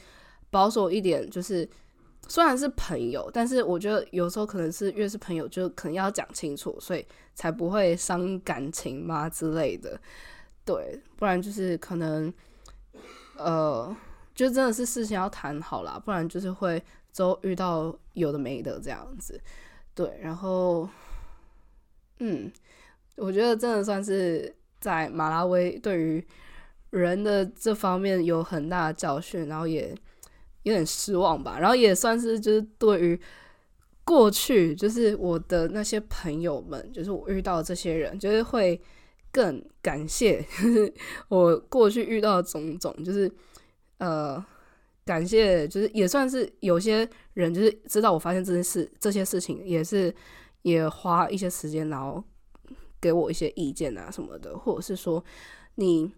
[0.51, 1.27] 保守一点。
[1.31, 1.67] 就是
[2.29, 10.01] 虽然是朋友，但是我觉得有时候可能是越是朋友，就可能要讲清楚，所以才不会伤感情嘛之类的。
[10.65, 12.33] 对，不然就是可能，
[13.37, 13.95] 呃，
[14.35, 16.83] 就真的是事情要谈好了，不然就是会
[17.15, 19.41] 都遇到有的没的这样子。
[19.95, 20.89] 对，然后，
[22.19, 22.51] 嗯，
[23.17, 26.27] 我觉得真的算是在马拉维对于。
[26.93, 29.97] 人的这方面有很大的教训，然后也
[30.65, 33.21] 有点失望吧，然后也算是就是对于
[34.05, 38.81] 过去就是我的那些朋友们，就是我遇到这些人，就是会
[39.31, 40.95] 更感谢就 是
[41.29, 43.31] 我过去遇到的种种，就是
[43.99, 44.45] 呃
[45.05, 50.15] 感谢，就是也算是有些人就是知道我发现这件事这些事情，也是
[50.63, 52.23] 也花一些时间，然后
[53.01, 55.25] 给我一些意见啊什么的，或者是说
[55.75, 56.13] 你。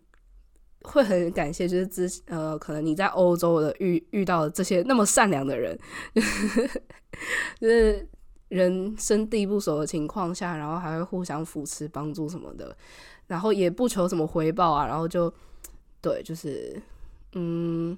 [0.85, 5.77] 会很感谢，就是之呃，可能你在欧洲的遇遇到这些那么善良的人，
[7.59, 8.07] 就是
[8.49, 12.77] 人生地不熟的情况下，然后还会互相扶持、帮助什么的，
[13.27, 15.33] 然后也不求什么回报啊，然后就
[16.03, 16.81] 对，就是
[17.33, 17.97] 嗯，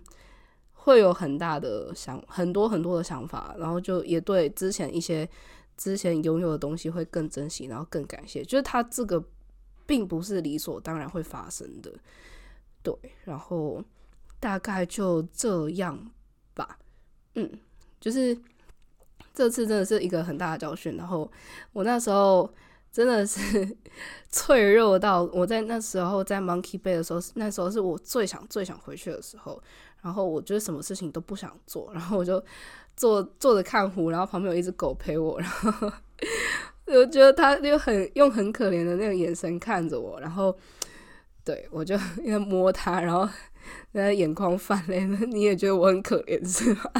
[0.72, 5.28] 会有很大的想很多很多的想法，然后就也对之前一些
[5.76, 9.22] 之前拥有的东西会更珍惜，然后更感谢，就是他这个
[9.84, 11.92] 并不是理所当然会发生的。
[12.86, 13.82] 对，然后
[14.38, 15.98] 大概就这样
[16.54, 16.78] 吧。
[17.34, 17.50] 嗯，
[18.00, 18.38] 就是
[19.34, 20.96] 这次真的是一个很大的教训。
[20.96, 21.28] 然后
[21.72, 22.48] 我那时候
[22.92, 23.76] 真的是
[24.30, 29.60] 脆弱到，我在那时候在 Monkey Bay 的时候，那时候是我最想最想回去的时候。
[30.00, 32.40] 然后我觉得什么事情都不想做，然后我就
[32.96, 35.90] 坐坐着看湖，然后旁边有一只狗陪我，然后
[36.86, 40.56] 我觉得它就很用很可怜的那个眼神看着我，然后。
[41.46, 41.94] 对，我就
[42.24, 43.26] 因为摸他，然后
[43.92, 46.92] 那眼眶泛泪， 你也觉得我很可怜是吧？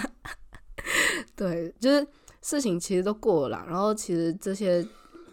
[1.35, 2.07] 对，就是
[2.41, 4.87] 事情其实都过了，然后其实这些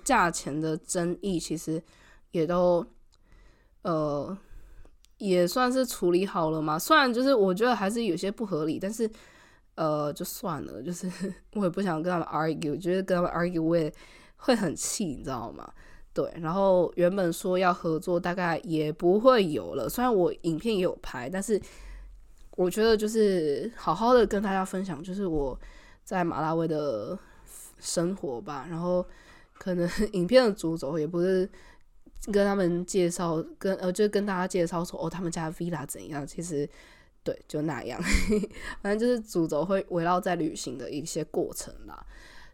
[0.03, 1.80] 价钱的争议，其实
[2.32, 2.84] 也都
[3.84, 4.36] 呃
[5.20, 6.80] 也算是处理好了嘛。
[6.80, 9.07] 虽然就是我觉得还是有些不合理，但是
[9.76, 11.07] 呃就算了，就是
[11.53, 13.93] 我也不想跟他们 argue，觉得跟他们 argue 我也
[14.38, 15.72] 会很气，你知道吗？
[16.14, 19.89] 对，然后原本说要合作，大概也不会有了。
[19.89, 21.59] 虽然我影片也有拍，但是
[22.55, 25.59] 我觉得就是好好的跟大家分享，就是我
[26.03, 27.18] 在马拉维的
[27.80, 28.68] 生活吧。
[28.70, 29.03] 然后
[29.55, 31.49] 可能 影片的主轴也不是
[32.32, 36.28] 跟他们介绍，跟呃，就跟大家介绍说哦，他们家 villa 怎样。
[36.28, 36.70] 其实
[37.24, 37.99] 对，就那样，
[38.84, 42.05] 反正就是主轴会围绕在旅行的一些过程啦。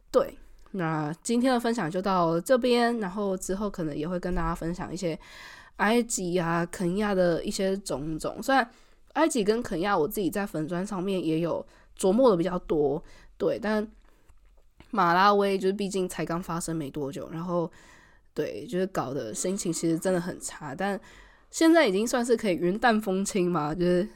[0.09, 0.37] 对。
[0.71, 5.17] 那今天的分享就到这边，然后之后可能也会跟大家分享一些
[5.77, 8.41] 埃及啊、肯亚的一些种种。
[8.43, 8.69] 虽然
[9.13, 11.65] 埃及跟肯亚我自己在粉砖上面也有
[11.97, 13.03] 琢磨的比较多，
[13.35, 13.85] 对，但
[14.91, 17.71] 马拉维就是毕竟才刚发生没多久，然后
[18.35, 20.75] 对，就是搞得心情其实真的很差。
[20.75, 20.99] 但
[21.49, 24.07] 现在已经算是可以云淡风轻嘛，就是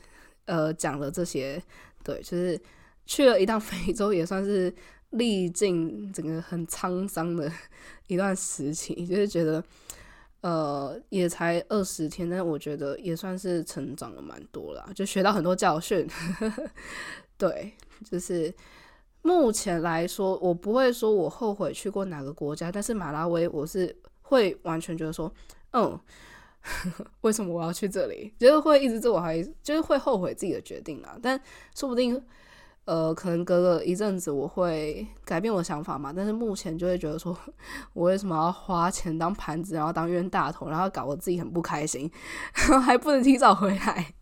[0.46, 1.60] 呃讲了这些，
[2.04, 2.62] 对，就是
[3.08, 4.72] 去了一趟 非洲也算是。
[5.14, 7.52] 历尽整个很沧桑的
[8.08, 9.64] 一段时期，就是觉得，
[10.42, 16.08] 呃，也才二十天，但我觉得也算是成长了蛮多了，就学到很多教训。
[17.38, 18.54] 对，就是
[19.22, 25.32] 目前来说，我不会说我后悔去过哪个国家，但是马拉维我是会完全觉得说，
[25.72, 26.00] 嗯，
[27.22, 28.34] 为什么我要去这里？
[28.40, 31.18] 就是会一直自我怀疑，就是会后悔自己的决定啊。
[31.22, 31.40] 但
[31.76, 32.22] 说不定。
[32.86, 37.38] 呃，可能隔个一阵子我会改变我的想法嘛，但是目前就会觉得说，
[37.94, 42.12] 我为什么要花钱当盘子，然后当冤大头，然后搞我自己很不开心，
[42.54, 44.14] 然 后还不能提早回来。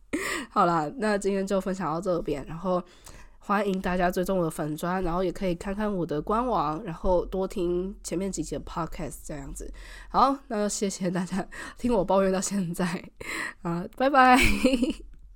[0.50, 2.84] 好啦，那今天就分享到这边，然后
[3.40, 9.74] 欢迎大家追踪我的粉砖，然后也可以看看我的官网，然后多听前面几集的 podcast 这样子。
[10.10, 11.44] 好，那就谢谢大家
[11.80, 12.86] 听我抱怨到现在
[13.64, 14.38] 啊，拜拜。